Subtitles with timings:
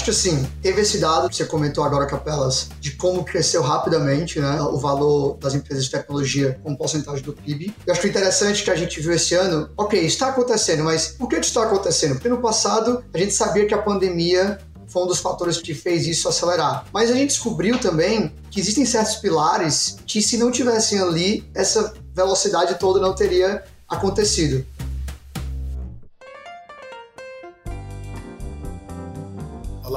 [0.00, 4.78] Acho assim, teve esse dado você comentou agora, Capelas, de como cresceu rapidamente né, o
[4.78, 7.74] valor das empresas de tecnologia com porcentagem do PIB.
[7.86, 11.36] Eu acho interessante que a gente viu esse ano, ok, está acontecendo, mas por que
[11.36, 12.14] está acontecendo?
[12.14, 14.58] Porque no passado a gente sabia que a pandemia
[14.88, 16.86] foi um dos fatores que fez isso acelerar.
[16.94, 21.92] Mas a gente descobriu também que existem certos pilares que, se não tivessem ali, essa
[22.14, 24.64] velocidade toda não teria acontecido.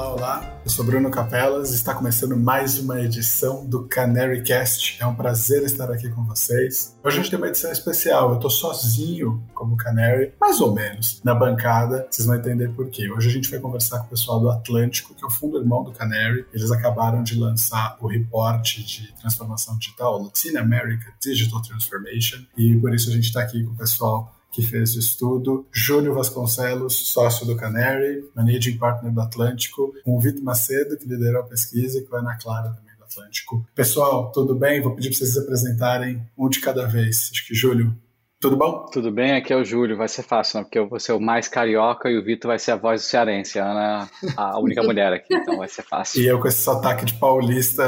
[0.04, 0.60] Olá, olá.
[0.62, 4.98] Eu sou Bruno Capelas e está começando mais uma edição do Canary Cast.
[5.00, 6.94] É um prazer estar aqui com vocês.
[7.02, 8.28] Hoje a gente tem uma edição especial.
[8.28, 12.06] Eu estou sozinho como Canary, mais ou menos, na bancada.
[12.10, 13.10] Vocês vão entender por quê.
[13.10, 15.82] Hoje a gente vai conversar com o pessoal do Atlântico, que é o fundo irmão
[15.82, 16.44] do Canary.
[16.52, 22.94] Eles acabaram de lançar o reporte de transformação digital, Latin America Digital Transformation, e por
[22.94, 27.44] isso a gente está aqui com o pessoal que fez o estudo, Júlio Vasconcelos, sócio
[27.44, 32.02] do Canary, Managing Partner do Atlântico, com o Vitor Macedo, que liderou a pesquisa, e
[32.02, 33.66] com a Ana Clara também do Atlântico.
[33.74, 34.80] Pessoal, tudo bem?
[34.80, 37.30] Vou pedir para vocês se apresentarem um de cada vez.
[37.32, 37.96] Acho que Júlio,
[38.44, 38.84] tudo bom?
[38.92, 40.64] Tudo bem, aqui é o Júlio, vai ser fácil, né?
[40.64, 43.06] porque eu vou ser o mais carioca e o Vitor vai ser a voz do
[43.06, 46.20] cearense, a Ana a única mulher aqui, então vai ser fácil.
[46.20, 47.82] E eu com esse sotaque de paulista,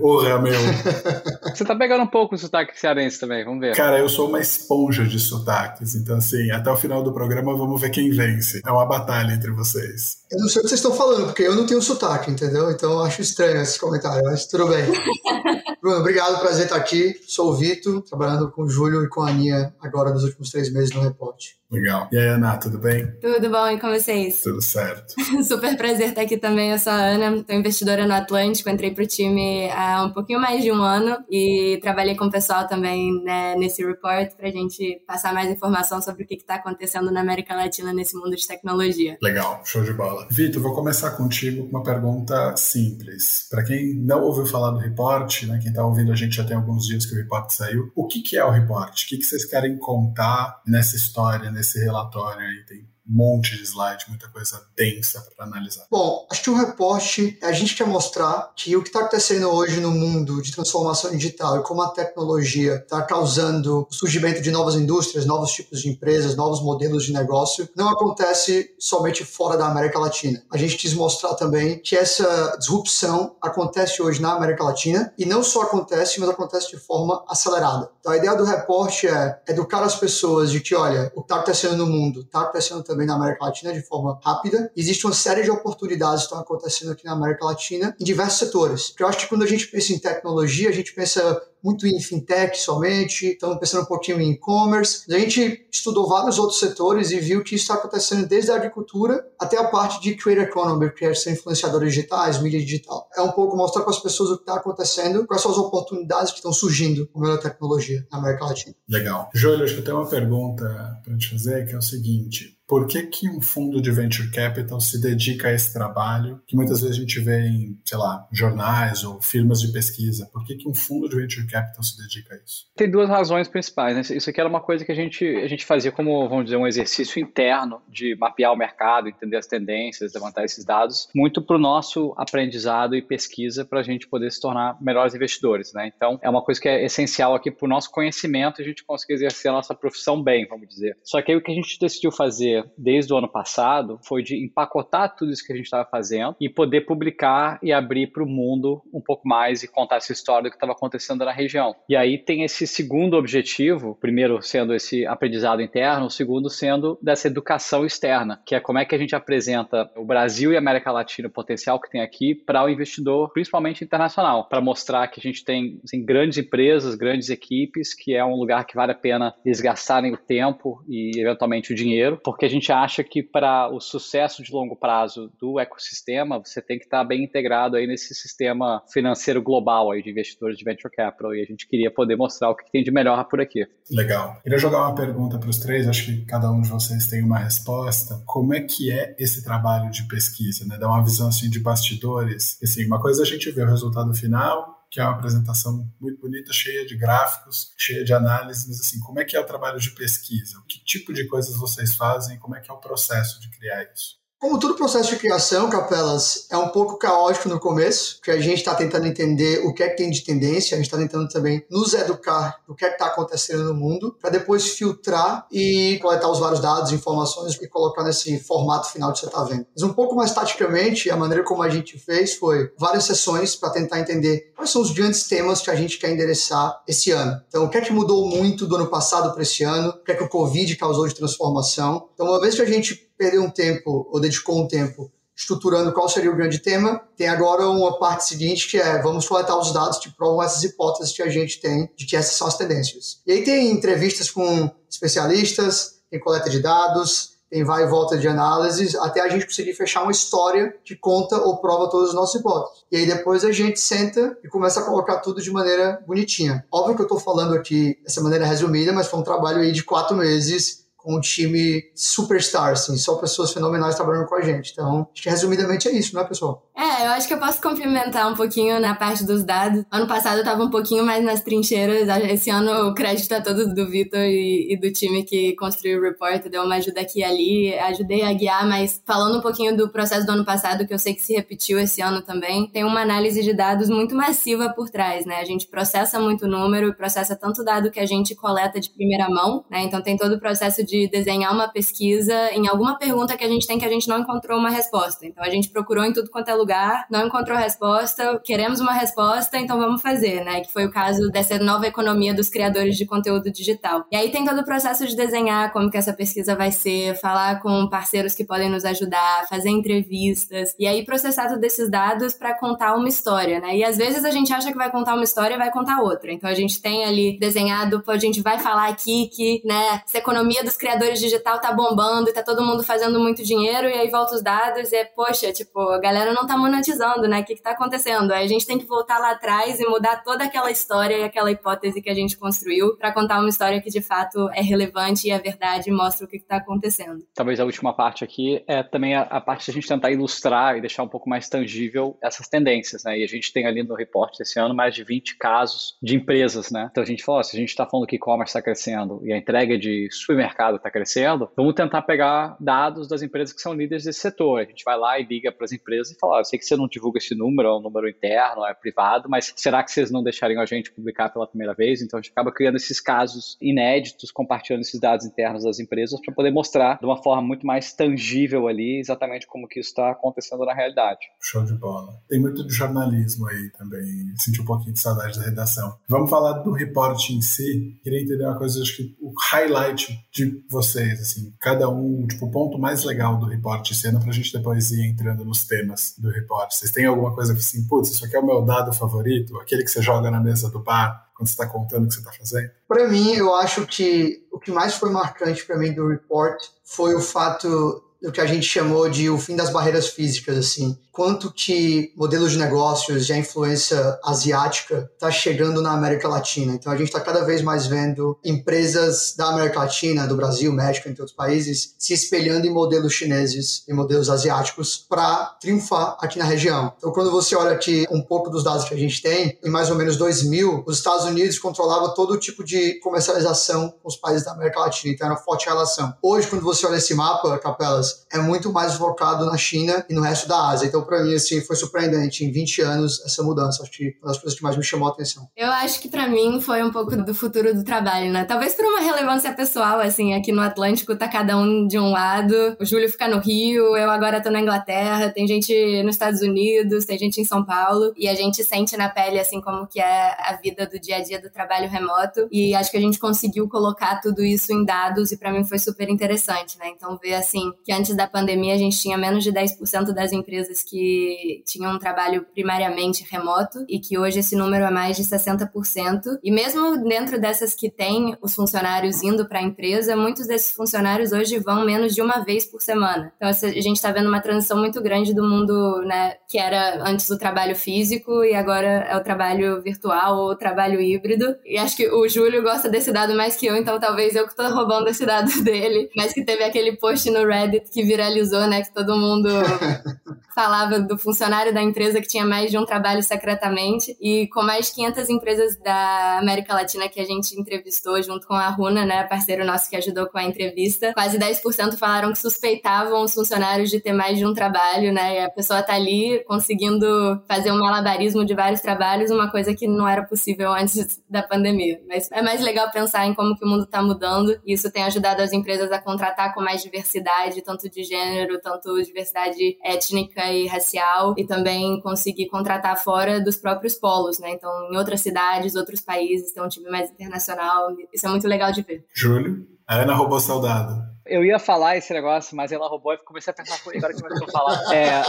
[0.00, 0.58] urra meu.
[1.54, 3.76] Você tá pegando um pouco o sotaque cearense também, vamos ver.
[3.76, 7.80] Cara, eu sou uma esponja de sotaques, então assim, até o final do programa vamos
[7.80, 8.60] ver quem vence.
[8.66, 10.16] É uma batalha entre vocês.
[10.32, 12.72] Eu não sei o que vocês estão falando, porque eu não tenho sotaque, entendeu?
[12.72, 14.82] Então eu acho estranho esse comentário, mas tudo bem.
[15.82, 17.20] Bruno, obrigado, prazer estar aqui.
[17.26, 20.72] Sou o Vitor, trabalhando com o Júlio e com a Aninha agora nos últimos três
[20.72, 21.60] meses no reporte.
[21.72, 22.06] Legal.
[22.12, 23.10] E aí, Ana, tudo bem?
[23.18, 24.42] Tudo bom, e com vocês?
[24.42, 25.14] Tudo certo.
[25.42, 26.70] Super prazer estar aqui também.
[26.70, 30.38] Eu sou a Ana, estou investidora no Atlântico, entrei para o time há um pouquinho
[30.38, 34.50] mais de um ano e trabalhei com o pessoal também né, nesse report para a
[34.50, 38.46] gente passar mais informação sobre o que está acontecendo na América Latina nesse mundo de
[38.46, 39.16] tecnologia.
[39.22, 40.26] Legal, show de bola.
[40.30, 43.46] Vitor, vou começar contigo com uma pergunta simples.
[43.50, 46.54] Para quem não ouviu falar do report, né, quem está ouvindo a gente já tem
[46.54, 48.92] alguns dias que o report saiu, o que, que é o report?
[48.92, 52.64] O que, que vocês querem contar nessa história, nesse relatório aí?
[52.64, 55.86] Tem monte de slide, muita coisa densa para analisar.
[55.90, 59.80] Bom, acho que o reporte, a gente quer mostrar que o que está acontecendo hoje
[59.80, 64.74] no mundo de transformação digital e como a tecnologia está causando o surgimento de novas
[64.74, 69.98] indústrias, novos tipos de empresas, novos modelos de negócio, não acontece somente fora da América
[69.98, 70.42] Latina.
[70.50, 75.42] A gente quis mostrar também que essa disrupção acontece hoje na América Latina e não
[75.42, 77.90] só acontece, mas acontece de forma acelerada.
[78.00, 81.36] Então a ideia do reporte é educar as pessoas de que, olha, o que está
[81.36, 84.70] acontecendo no mundo está acontecendo também na América Latina de forma rápida.
[84.76, 88.90] Existe uma série de oportunidades que estão acontecendo aqui na América Latina em diversos setores.
[88.90, 92.00] Porque eu acho que quando a gente pensa em tecnologia, a gente pensa muito em
[92.00, 95.04] fintech somente, estamos pensando um pouquinho em e-commerce.
[95.12, 99.24] A gente estudou vários outros setores e viu que isso está acontecendo desde a agricultura
[99.38, 103.08] até a parte de creator economy, que é ser influenciadores digitais, mídia digital.
[103.16, 106.32] É um pouco mostrar para as pessoas o que está acontecendo, quais são as oportunidades
[106.32, 108.74] que estão surgindo com a tecnologia na América Latina.
[108.88, 109.30] Legal.
[109.32, 110.64] Júlio, acho que eu tenho uma pergunta
[111.04, 114.80] para te fazer, que é o seguinte por que, que um fundo de venture capital
[114.80, 119.04] se dedica a esse trabalho, que muitas vezes a gente vê em, sei lá, jornais
[119.04, 120.30] ou firmas de pesquisa?
[120.32, 122.64] Por que, que um fundo de venture capital se dedica a isso?
[122.74, 123.94] Tem duas razões principais.
[123.94, 124.16] Né?
[124.16, 126.66] Isso aqui era uma coisa que a gente, a gente fazia como, vamos dizer, um
[126.66, 131.60] exercício interno de mapear o mercado, entender as tendências, levantar esses dados, muito para o
[131.60, 135.74] nosso aprendizado e pesquisa para a gente poder se tornar melhores investidores.
[135.74, 135.92] Né?
[135.94, 138.82] Então, é uma coisa que é essencial aqui para o nosso conhecimento e a gente
[138.82, 140.96] conseguir exercer a nossa profissão bem, vamos dizer.
[141.04, 144.42] Só que aí o que a gente decidiu fazer desde o ano passado foi de
[144.42, 148.28] empacotar tudo isso que a gente estava fazendo e poder publicar e abrir para o
[148.28, 151.74] mundo um pouco mais e contar essa história do que estava acontecendo na região.
[151.88, 157.28] E aí tem esse segundo objetivo, primeiro sendo esse aprendizado interno, o segundo sendo dessa
[157.28, 160.90] educação externa, que é como é que a gente apresenta o Brasil e a América
[160.92, 165.22] Latina, o potencial que tem aqui para o investidor, principalmente internacional, para mostrar que a
[165.22, 169.34] gente tem assim, grandes empresas, grandes equipes, que é um lugar que vale a pena
[169.44, 173.80] eles gastarem o tempo e eventualmente o dinheiro, porque a gente acha que para o
[173.80, 178.82] sucesso de longo prazo do ecossistema, você tem que estar bem integrado aí nesse sistema
[178.92, 181.34] financeiro global aí de investidores de venture capital.
[181.34, 183.66] E a gente queria poder mostrar o que tem de melhor por aqui.
[183.90, 184.40] Legal.
[184.42, 187.38] Queria jogar uma pergunta para os três, acho que cada um de vocês tem uma
[187.38, 188.22] resposta.
[188.26, 190.66] Como é que é esse trabalho de pesquisa?
[190.66, 190.78] Né?
[190.78, 192.58] Dar uma visão assim de bastidores.
[192.62, 196.52] Assim, uma coisa a gente vê o resultado final, que é uma apresentação muito bonita,
[196.52, 199.90] cheia de gráficos, cheia de análises, mas assim, como é que é o trabalho de
[199.92, 200.62] pesquisa?
[200.68, 202.38] Que tipo de coisas vocês fazem?
[202.38, 204.21] Como é que é o processo de criar isso?
[204.42, 208.58] Como todo processo de criação, Capelas, é um pouco caótico no começo, porque a gente
[208.58, 211.64] está tentando entender o que é que tem de tendência, a gente está tentando também
[211.70, 216.28] nos educar do que é que está acontecendo no mundo, para depois filtrar e coletar
[216.28, 219.64] os vários dados, informações e colocar nesse formato final que você está vendo.
[219.76, 223.70] Mas um pouco mais taticamente, a maneira como a gente fez foi várias sessões para
[223.70, 227.40] tentar entender quais são os grandes temas que a gente quer endereçar esse ano.
[227.46, 229.90] Então, o que é que mudou muito do ano passado para esse ano?
[229.90, 232.08] O que é que o Covid causou de transformação?
[232.12, 236.08] Então, uma vez que a gente perdeu um tempo, ou dedicou um tempo, estruturando qual
[236.08, 239.98] seria o grande tema, tem agora uma parte seguinte que é vamos coletar os dados
[239.98, 243.20] que provam essas hipóteses que a gente tem de que essas são as tendências.
[243.24, 248.26] E aí tem entrevistas com especialistas, tem coleta de dados, tem vai e volta de
[248.26, 252.40] análises, até a gente conseguir fechar uma história que conta ou prova todas as nossas
[252.40, 252.84] hipóteses.
[252.90, 256.64] E aí depois a gente senta e começa a colocar tudo de maneira bonitinha.
[256.72, 259.84] Óbvio que eu estou falando aqui dessa maneira resumida, mas foi um trabalho aí de
[259.84, 264.72] quatro meses com um time superstar, assim, só pessoas fenomenais trabalhando com a gente.
[264.72, 266.62] Então, acho que resumidamente é isso, né, pessoal?
[266.74, 269.84] É, eu acho que eu posso complementar um pouquinho na parte dos dados.
[269.90, 272.08] Ano passado eu tava um pouquinho mais nas trincheiras.
[272.30, 276.02] Esse ano o crédito é todo do Vitor e, e, do time que construiu o
[276.02, 279.90] report, deu uma ajuda aqui e ali, ajudei a guiar, mas falando um pouquinho do
[279.90, 283.00] processo do ano passado, que eu sei que se repetiu esse ano também, tem uma
[283.00, 285.36] análise de dados muito massiva por trás, né?
[285.36, 289.64] A gente processa muito número, processa tanto dado que a gente coleta de primeira mão,
[289.70, 289.82] né?
[289.82, 293.48] Então tem todo o processo de de desenhar uma pesquisa em alguma pergunta que a
[293.48, 295.26] gente tem que a gente não encontrou uma resposta.
[295.26, 299.56] Então a gente procurou em tudo quanto é lugar, não encontrou resposta, queremos uma resposta,
[299.56, 300.60] então vamos fazer, né?
[300.60, 304.04] Que foi o caso dessa nova economia dos criadores de conteúdo digital.
[304.12, 307.62] E aí tem todo o processo de desenhar como que essa pesquisa vai ser, falar
[307.62, 312.58] com parceiros que podem nos ajudar, fazer entrevistas e aí processar todos esses dados para
[312.58, 313.78] contar uma história, né?
[313.78, 316.30] E às vezes a gente acha que vai contar uma história e vai contar outra.
[316.30, 320.62] Então a gente tem ali desenhado, a gente vai falar aqui que, né, essa economia
[320.62, 324.34] dos criadores digital tá bombando e tá todo mundo fazendo muito dinheiro, e aí volta
[324.34, 327.40] os dados e é, poxa, tipo, a galera não tá monetizando, né?
[327.40, 328.32] O que que tá acontecendo?
[328.32, 331.52] Aí a gente tem que voltar lá atrás e mudar toda aquela história e aquela
[331.52, 335.30] hipótese que a gente construiu para contar uma história que de fato é relevante e
[335.30, 337.24] a verdade mostra o que tá acontecendo.
[337.32, 340.76] Talvez a última parte aqui é também a, a parte de a gente tentar ilustrar
[340.76, 343.20] e deixar um pouco mais tangível essas tendências, né?
[343.20, 346.72] E a gente tem ali no report esse ano mais de 20 casos de empresas,
[346.72, 346.88] né?
[346.90, 349.36] Então a gente falou, se a gente está falando que e-commerce está crescendo e a
[349.36, 354.04] entrega de supermercado mercado está crescendo, vamos tentar pegar dados das empresas que são líderes
[354.04, 354.60] desse setor.
[354.60, 356.76] A gente vai lá e liga para as empresas e fala: eu sei que você
[356.76, 360.22] não divulga esse número, é um número interno, é privado, mas será que vocês não
[360.22, 362.02] deixariam a gente publicar pela primeira vez?
[362.02, 366.34] Então a gente acaba criando esses casos inéditos, compartilhando esses dados internos das empresas para
[366.34, 370.64] poder mostrar de uma forma muito mais tangível ali exatamente como que isso está acontecendo
[370.64, 371.20] na realidade.
[371.40, 372.14] Show de bola.
[372.28, 374.02] Tem muito de jornalismo aí também.
[374.36, 375.96] Senti um pouquinho de saudade da redação.
[376.08, 377.98] Vamos falar do reporte em si.
[378.02, 382.50] Queria entender uma coisa, acho que o highlight de vocês, assim, cada um, tipo, o
[382.50, 386.30] ponto mais legal do reporte cena para a gente depois ir entrando nos temas do
[386.30, 386.76] reporte.
[386.76, 389.90] Vocês têm alguma coisa assim, putz, isso aqui é o meu dado favorito, aquele que
[389.90, 392.70] você joga na mesa do bar quando você está contando o que você está fazendo?
[392.86, 397.14] Para mim, eu acho que o que mais foi marcante para mim do report foi
[397.14, 401.52] o fato do que a gente chamou de o fim das barreiras físicas, assim quanto
[401.52, 406.72] que modelos de negócios e a influência asiática está chegando na América Latina.
[406.72, 411.08] Então a gente está cada vez mais vendo empresas da América Latina, do Brasil, México,
[411.08, 416.44] entre outros países, se espelhando em modelos chineses e modelos asiáticos para triunfar aqui na
[416.46, 416.92] região.
[416.96, 419.90] Então quando você olha aqui um pouco dos dados que a gente tem, em mais
[419.90, 424.52] ou menos 2000, os Estados Unidos controlavam todo tipo de comercialização com os países da
[424.52, 426.14] América Latina, então era uma forte relação.
[426.22, 430.22] Hoje, quando você olha esse mapa, Capelas, é muito mais focado na China e no
[430.22, 430.86] resto da Ásia.
[430.86, 432.44] Então, para mim, assim, foi surpreendente.
[432.44, 433.82] Em 20 anos, essa mudança.
[433.82, 435.48] Acho que uma das coisas que mais me chamou a atenção.
[435.56, 438.44] Eu acho que para mim foi um pouco do futuro do trabalho, né?
[438.44, 442.76] Talvez por uma relevância pessoal, assim, aqui no Atlântico tá cada um de um lado.
[442.80, 447.04] O Júlio fica no Rio, eu agora tô na Inglaterra, tem gente nos Estados Unidos,
[447.04, 448.12] tem gente em São Paulo.
[448.16, 451.22] E a gente sente na pele, assim, como que é a vida do dia a
[451.22, 452.48] dia do trabalho remoto.
[452.50, 455.78] E acho que a gente conseguiu colocar tudo isso em dados e para mim foi
[455.78, 456.88] super interessante, né?
[456.88, 460.82] Então ver, assim, que antes da pandemia a gente tinha menos de 10% das empresas
[460.92, 466.38] que tinham um trabalho primariamente remoto e que hoje esse número é mais de 60%.
[466.44, 471.32] E mesmo dentro dessas que têm os funcionários indo para a empresa, muitos desses funcionários
[471.32, 473.32] hoje vão menos de uma vez por semana.
[473.36, 477.30] Então a gente está vendo uma transição muito grande do mundo, né, que era antes
[477.30, 481.56] o trabalho físico e agora é o trabalho virtual ou o trabalho híbrido.
[481.64, 484.50] E acho que o Júlio gosta desse dado mais que eu, então talvez eu que
[484.50, 488.82] estou roubando esse dado dele, mas que teve aquele post no Reddit que viralizou, né,
[488.82, 489.48] que todo mundo
[490.54, 494.90] falava do funcionário da empresa que tinha mais de um trabalho secretamente e com mais
[494.90, 499.64] 500 empresas da América Latina que a gente entrevistou junto com a Runa, né, parceiro
[499.64, 504.12] nosso que ajudou com a entrevista, quase 10% falaram que suspeitavam os funcionários de ter
[504.12, 505.36] mais de um trabalho, né?
[505.36, 507.06] E a pessoa tá ali conseguindo
[507.46, 512.00] fazer um malabarismo de vários trabalhos, uma coisa que não era possível antes da pandemia.
[512.08, 515.02] Mas é mais legal pensar em como que o mundo está mudando e isso tem
[515.04, 520.66] ajudado as empresas a contratar com mais diversidade, tanto de gênero, tanto diversidade étnica e
[520.72, 524.50] racial, e também conseguir contratar fora dos próprios polos, né?
[524.50, 527.88] Então, em outras cidades, outros países, ter um time mais internacional.
[528.12, 529.04] Isso é muito legal de ver.
[529.14, 531.11] Júlio, a Ana roubou saudade.
[531.24, 534.20] Eu ia falar esse negócio, mas ela roubou e comecei a pensar, por agora que
[534.20, 534.82] começou a falar.
[534.92, 535.22] É...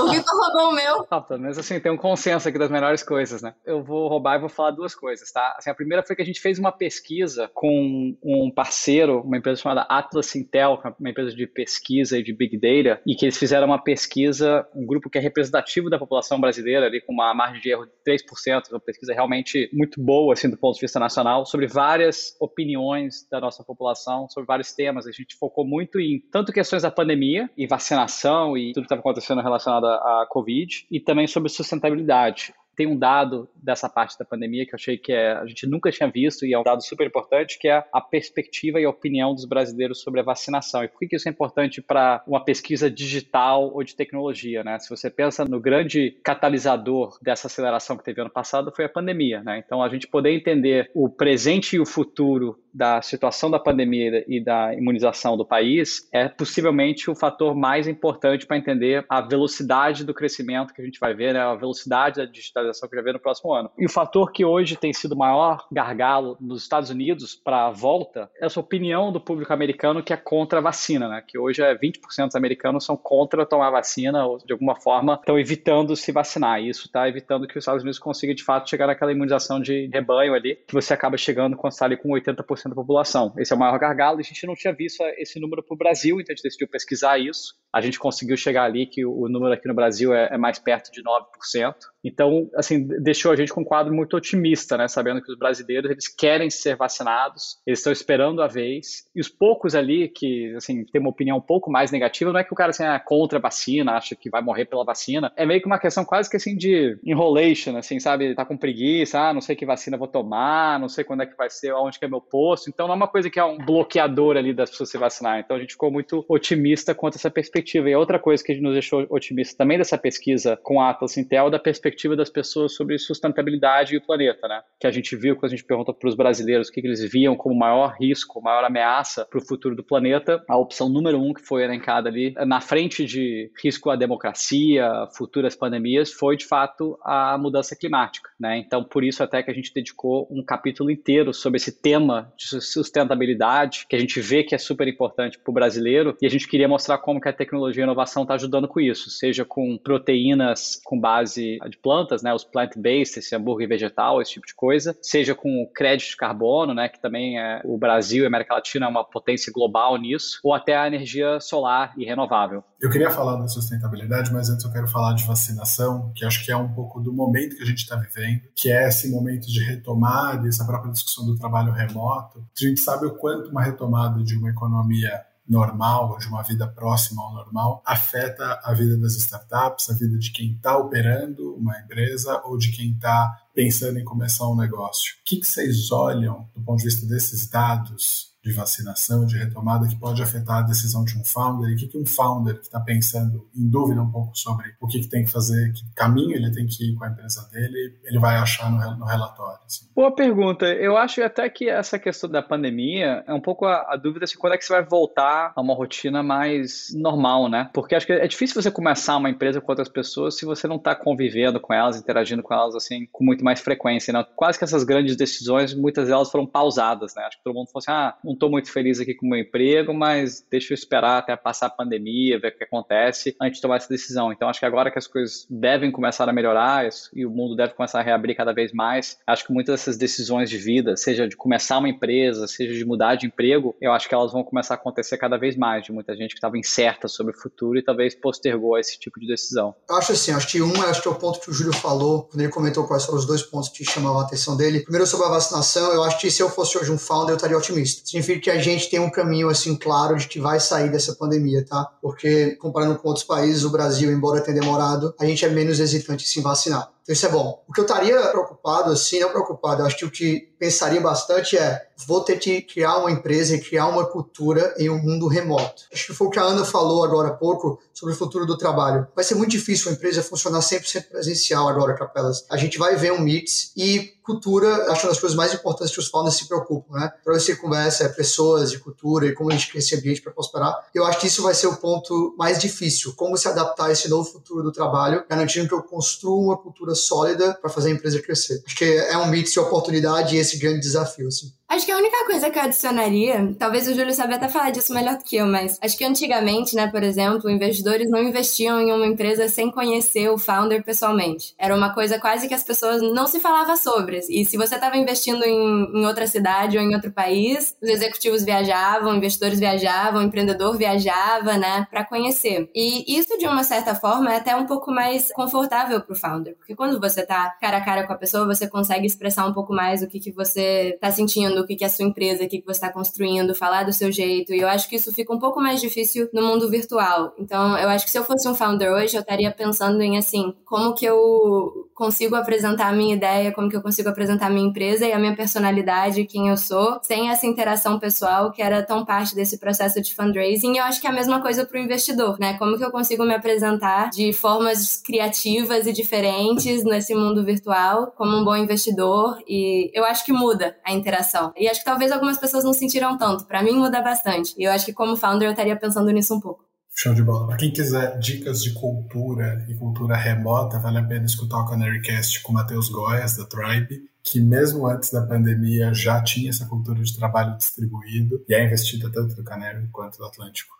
[0.00, 1.06] o Vitor roubou o meu.
[1.10, 3.54] Ah, pelo menos assim, tem um consenso aqui das melhores coisas, né?
[3.64, 5.56] Eu vou roubar e vou falar duas coisas, tá?
[5.58, 9.60] Assim, a primeira foi que a gente fez uma pesquisa com um parceiro, uma empresa
[9.60, 13.36] chamada Atlas Intel, é uma empresa de pesquisa e de Big Data, e que eles
[13.36, 17.60] fizeram uma pesquisa, um grupo que é representativo da população brasileira, ali com uma margem
[17.60, 21.44] de erro de 3%, uma pesquisa realmente muito boa, assim, do ponto de vista nacional,
[21.46, 25.06] sobre várias opiniões da nossa população, sobre vários temas temas.
[25.06, 29.00] A gente focou muito em tanto questões da pandemia e vacinação e tudo que estava
[29.00, 34.64] acontecendo relacionado à Covid, e também sobre sustentabilidade tem um dado dessa parte da pandemia
[34.64, 37.06] que eu achei que é, a gente nunca tinha visto e é um dado super
[37.06, 40.82] importante, que é a perspectiva e a opinião dos brasileiros sobre a vacinação.
[40.82, 44.64] E por que isso é importante para uma pesquisa digital ou de tecnologia?
[44.64, 44.78] Né?
[44.78, 49.42] Se você pensa no grande catalisador dessa aceleração que teve ano passado, foi a pandemia.
[49.42, 49.62] Né?
[49.64, 54.42] Então, a gente poder entender o presente e o futuro da situação da pandemia e
[54.42, 60.14] da imunização do país é possivelmente o fator mais importante para entender a velocidade do
[60.14, 61.40] crescimento que a gente vai ver, né?
[61.40, 63.70] a velocidade da digitalização que a gente vai ver no próximo ano.
[63.78, 68.30] E o fator que hoje tem sido maior gargalo nos Estados Unidos para a volta
[68.40, 71.22] é essa opinião do público americano que é contra a vacina, né?
[71.26, 75.38] que hoje é 20% dos americanos são contra tomar vacina ou de alguma forma estão
[75.38, 76.60] evitando se vacinar.
[76.60, 79.88] E isso está evitando que os Estados Unidos consigam de fato chegar naquela imunização de
[79.92, 83.32] rebanho ali, que você acaba chegando quando está ali com 80% da população.
[83.38, 86.20] Esse é o maior gargalo a gente não tinha visto esse número para o Brasil,
[86.20, 87.54] então a gente decidiu pesquisar isso.
[87.72, 90.90] A gente conseguiu chegar ali que o número aqui no Brasil é, é mais perto
[90.90, 91.74] de 9%.
[92.02, 94.88] Então, assim, deixou a gente com um quadro muito otimista, né?
[94.88, 99.04] Sabendo que os brasileiros, eles querem ser vacinados, eles estão esperando a vez.
[99.14, 102.44] E os poucos ali que, assim, têm uma opinião um pouco mais negativa, não é
[102.44, 105.30] que o cara, assim, é contra a vacina, acha que vai morrer pela vacina.
[105.36, 108.34] É meio que uma questão quase que, assim, de enrolation, assim, sabe?
[108.34, 111.36] Tá com preguiça, ah, não sei que vacina vou tomar, não sei quando é que
[111.36, 112.70] vai ser, onde que é meu posto.
[112.70, 115.38] Então, não é uma coisa que é um bloqueador ali das pessoas se vacinar.
[115.38, 117.59] Então, a gente ficou muito otimista quanto a essa perspectiva.
[117.90, 121.50] E outra coisa que nos deixou otimista também dessa pesquisa com a Atlas Intel, é
[121.50, 124.62] da perspectiva perspectiva das pessoas sobre sustentabilidade e o planeta, né?
[124.78, 127.02] Que a gente viu quando a gente perguntou para os brasileiros o que, que eles
[127.10, 131.32] viam como maior risco, maior ameaça para o futuro do planeta, a opção número um
[131.32, 136.98] que foi elencada ali na frente de risco à democracia, futuras pandemias, foi de fato
[137.02, 138.58] a mudança climática, né?
[138.58, 142.60] Então por isso até que a gente dedicou um capítulo inteiro sobre esse tema de
[142.60, 146.48] sustentabilidade, que a gente vê que é super importante para o brasileiro e a gente
[146.48, 149.76] queria mostrar como que a tecnologia e a inovação está ajudando com isso, seja com
[149.78, 154.96] proteínas com base de plantas, né, os plant-based, esse hambúrguer vegetal, esse tipo de coisa,
[155.02, 158.86] seja com crédito de carbono, né, que também é o Brasil e a América Latina
[158.86, 162.62] é uma potência global nisso, ou até a energia solar e renovável.
[162.80, 166.50] Eu queria falar da sustentabilidade, mas antes eu quero falar de vacinação, que acho que
[166.50, 169.62] é um pouco do momento que a gente está vivendo, que é esse momento de
[169.62, 172.38] retomada, essa própria discussão do trabalho remoto.
[172.38, 177.22] A gente sabe o quanto uma retomada de uma economia normal, de uma vida próxima
[177.22, 182.40] ao normal, afeta a vida das startups, a vida de quem está operando uma empresa
[182.44, 185.14] ou de quem está pensando em começar um negócio.
[185.20, 189.86] O que, que vocês olham do ponto de vista desses dados de vacinação, de retomada,
[189.86, 191.70] que pode afetar a decisão de um founder?
[191.70, 194.86] E o que, que um founder que está pensando em dúvida um pouco sobre o
[194.86, 197.98] que, que, tem que fazer, que caminho ele tem que ir com a empresa dele,
[198.04, 199.60] ele vai achar no, no relatório?
[199.66, 199.86] Assim.
[199.94, 200.66] Boa pergunta.
[200.66, 204.38] Eu acho até que essa questão da pandemia é um pouco a, a, dúvida se
[204.38, 207.68] quando é que você vai voltar a uma rotina mais normal, né?
[207.74, 210.76] Porque acho que é difícil você começar uma empresa com outras pessoas se você não
[210.76, 214.24] está convivendo com elas, interagindo com elas assim com muito mais frequência, né?
[214.34, 217.22] Quase que essas grandes decisões, muitas delas foram pausadas, né?
[217.24, 219.40] Acho que todo mundo falou assim, ah, não estou muito feliz aqui com o meu
[219.40, 223.62] emprego, mas deixa eu esperar até passar a pandemia, ver o que acontece antes de
[223.62, 224.32] tomar essa decisão.
[224.32, 227.74] Então, acho que agora que as coisas devem começar a melhorar e o mundo deve
[227.74, 231.36] começar a reabrir cada vez mais, acho que muitas dessas decisões de vida, seja de
[231.36, 234.76] começar uma empresa, seja de mudar de emprego, eu acho que elas vão começar a
[234.76, 238.14] acontecer cada vez mais, de muita gente que estava incerta sobre o futuro e talvez
[238.14, 239.74] postergou esse tipo de decisão.
[239.88, 242.24] Eu acho assim, acho que um, acho que é o ponto que o Júlio falou,
[242.24, 244.80] quando ele comentou quais foram os dois pontos que chamavam a atenção dele.
[244.80, 247.56] Primeiro, sobre a vacinação, eu acho que se eu fosse hoje um founder, eu estaria
[247.56, 248.02] otimista.
[248.04, 251.14] Se significa que a gente tem um caminho assim claro de que vai sair dessa
[251.14, 251.90] pandemia, tá?
[252.00, 256.24] Porque comparando com outros países, o Brasil, embora tenha demorado, a gente é menos hesitante
[256.24, 256.90] em se vacinar.
[257.10, 257.60] Então isso é bom.
[257.66, 261.58] O que eu estaria preocupado, assim, não preocupado, eu acho que o que pensaria bastante
[261.58, 265.82] é vou ter que criar uma empresa e criar uma cultura em um mundo remoto.
[265.92, 268.56] Acho que foi o que a Ana falou agora há pouco sobre o futuro do
[268.56, 269.08] trabalho.
[269.14, 272.44] Vai ser muito difícil uma empresa funcionar 100% presencial agora, Capelas.
[272.48, 276.00] A gente vai ver um mix e cultura, acho uma das coisas mais importantes que
[276.00, 277.12] os founders se preocupam, né?
[277.24, 280.32] Para você conversa é pessoas e cultura e como a gente cria esse ambiente para
[280.32, 280.88] prosperar.
[280.94, 284.08] Eu acho que isso vai ser o ponto mais difícil, como se adaptar a esse
[284.08, 288.20] novo futuro do trabalho, garantindo que eu construa uma cultura sólida para fazer a empresa
[288.20, 288.62] crescer.
[288.66, 291.52] Acho que é um mix de oportunidade e esse grande desafio, assim.
[291.70, 294.92] Acho que a única coisa que eu adicionaria, talvez o Júlio saiba até falar disso
[294.92, 298.90] melhor do que eu, mas acho que antigamente, né, por exemplo, investidores não investiam em
[298.90, 301.54] uma empresa sem conhecer o founder pessoalmente.
[301.56, 304.18] Era uma coisa quase que as pessoas não se falava sobre.
[304.28, 308.42] E se você estava investindo em, em outra cidade ou em outro país, os executivos
[308.42, 312.68] viajavam, investidores viajavam, o empreendedor viajava, né, para conhecer.
[312.74, 316.56] E isso, de uma certa forma, é até um pouco mais confortável para o founder,
[316.56, 319.72] porque quando você tá cara a cara com a pessoa, você consegue expressar um pouco
[319.72, 322.58] mais o que, que você tá sentindo o que, é a sua empresa, o que,
[322.60, 324.54] que você está construindo, falar do seu jeito.
[324.54, 327.34] E eu acho que isso fica um pouco mais difícil no mundo virtual.
[327.38, 330.54] Então, eu acho que se eu fosse um founder hoje, eu estaria pensando em assim,
[330.64, 334.66] como que eu consigo apresentar a minha ideia, como que eu consigo apresentar a minha
[334.66, 339.04] empresa e a minha personalidade, quem eu sou, sem essa interação pessoal que era tão
[339.04, 340.72] parte desse processo de fundraising.
[340.74, 342.56] E eu acho que é a mesma coisa para o investidor, né?
[342.58, 348.36] Como que eu consigo me apresentar de formas criativas e diferentes nesse mundo virtual como
[348.36, 351.49] um bom investidor e eu acho que muda a interação.
[351.56, 353.44] E acho que talvez algumas pessoas não sentiram tanto.
[353.44, 354.54] Para mim muda bastante.
[354.58, 356.64] E eu acho que como founder eu estaria pensando nisso um pouco.
[356.94, 357.46] Show de bola.
[357.46, 362.42] Para quem quiser dicas de cultura e cultura remota, vale a pena escutar o Canarycast
[362.42, 367.02] com o Matheus Goias, da Tribe, que mesmo antes da pandemia já tinha essa cultura
[367.02, 370.79] de trabalho distribuído e é investida tanto no Canary quanto no Atlântico.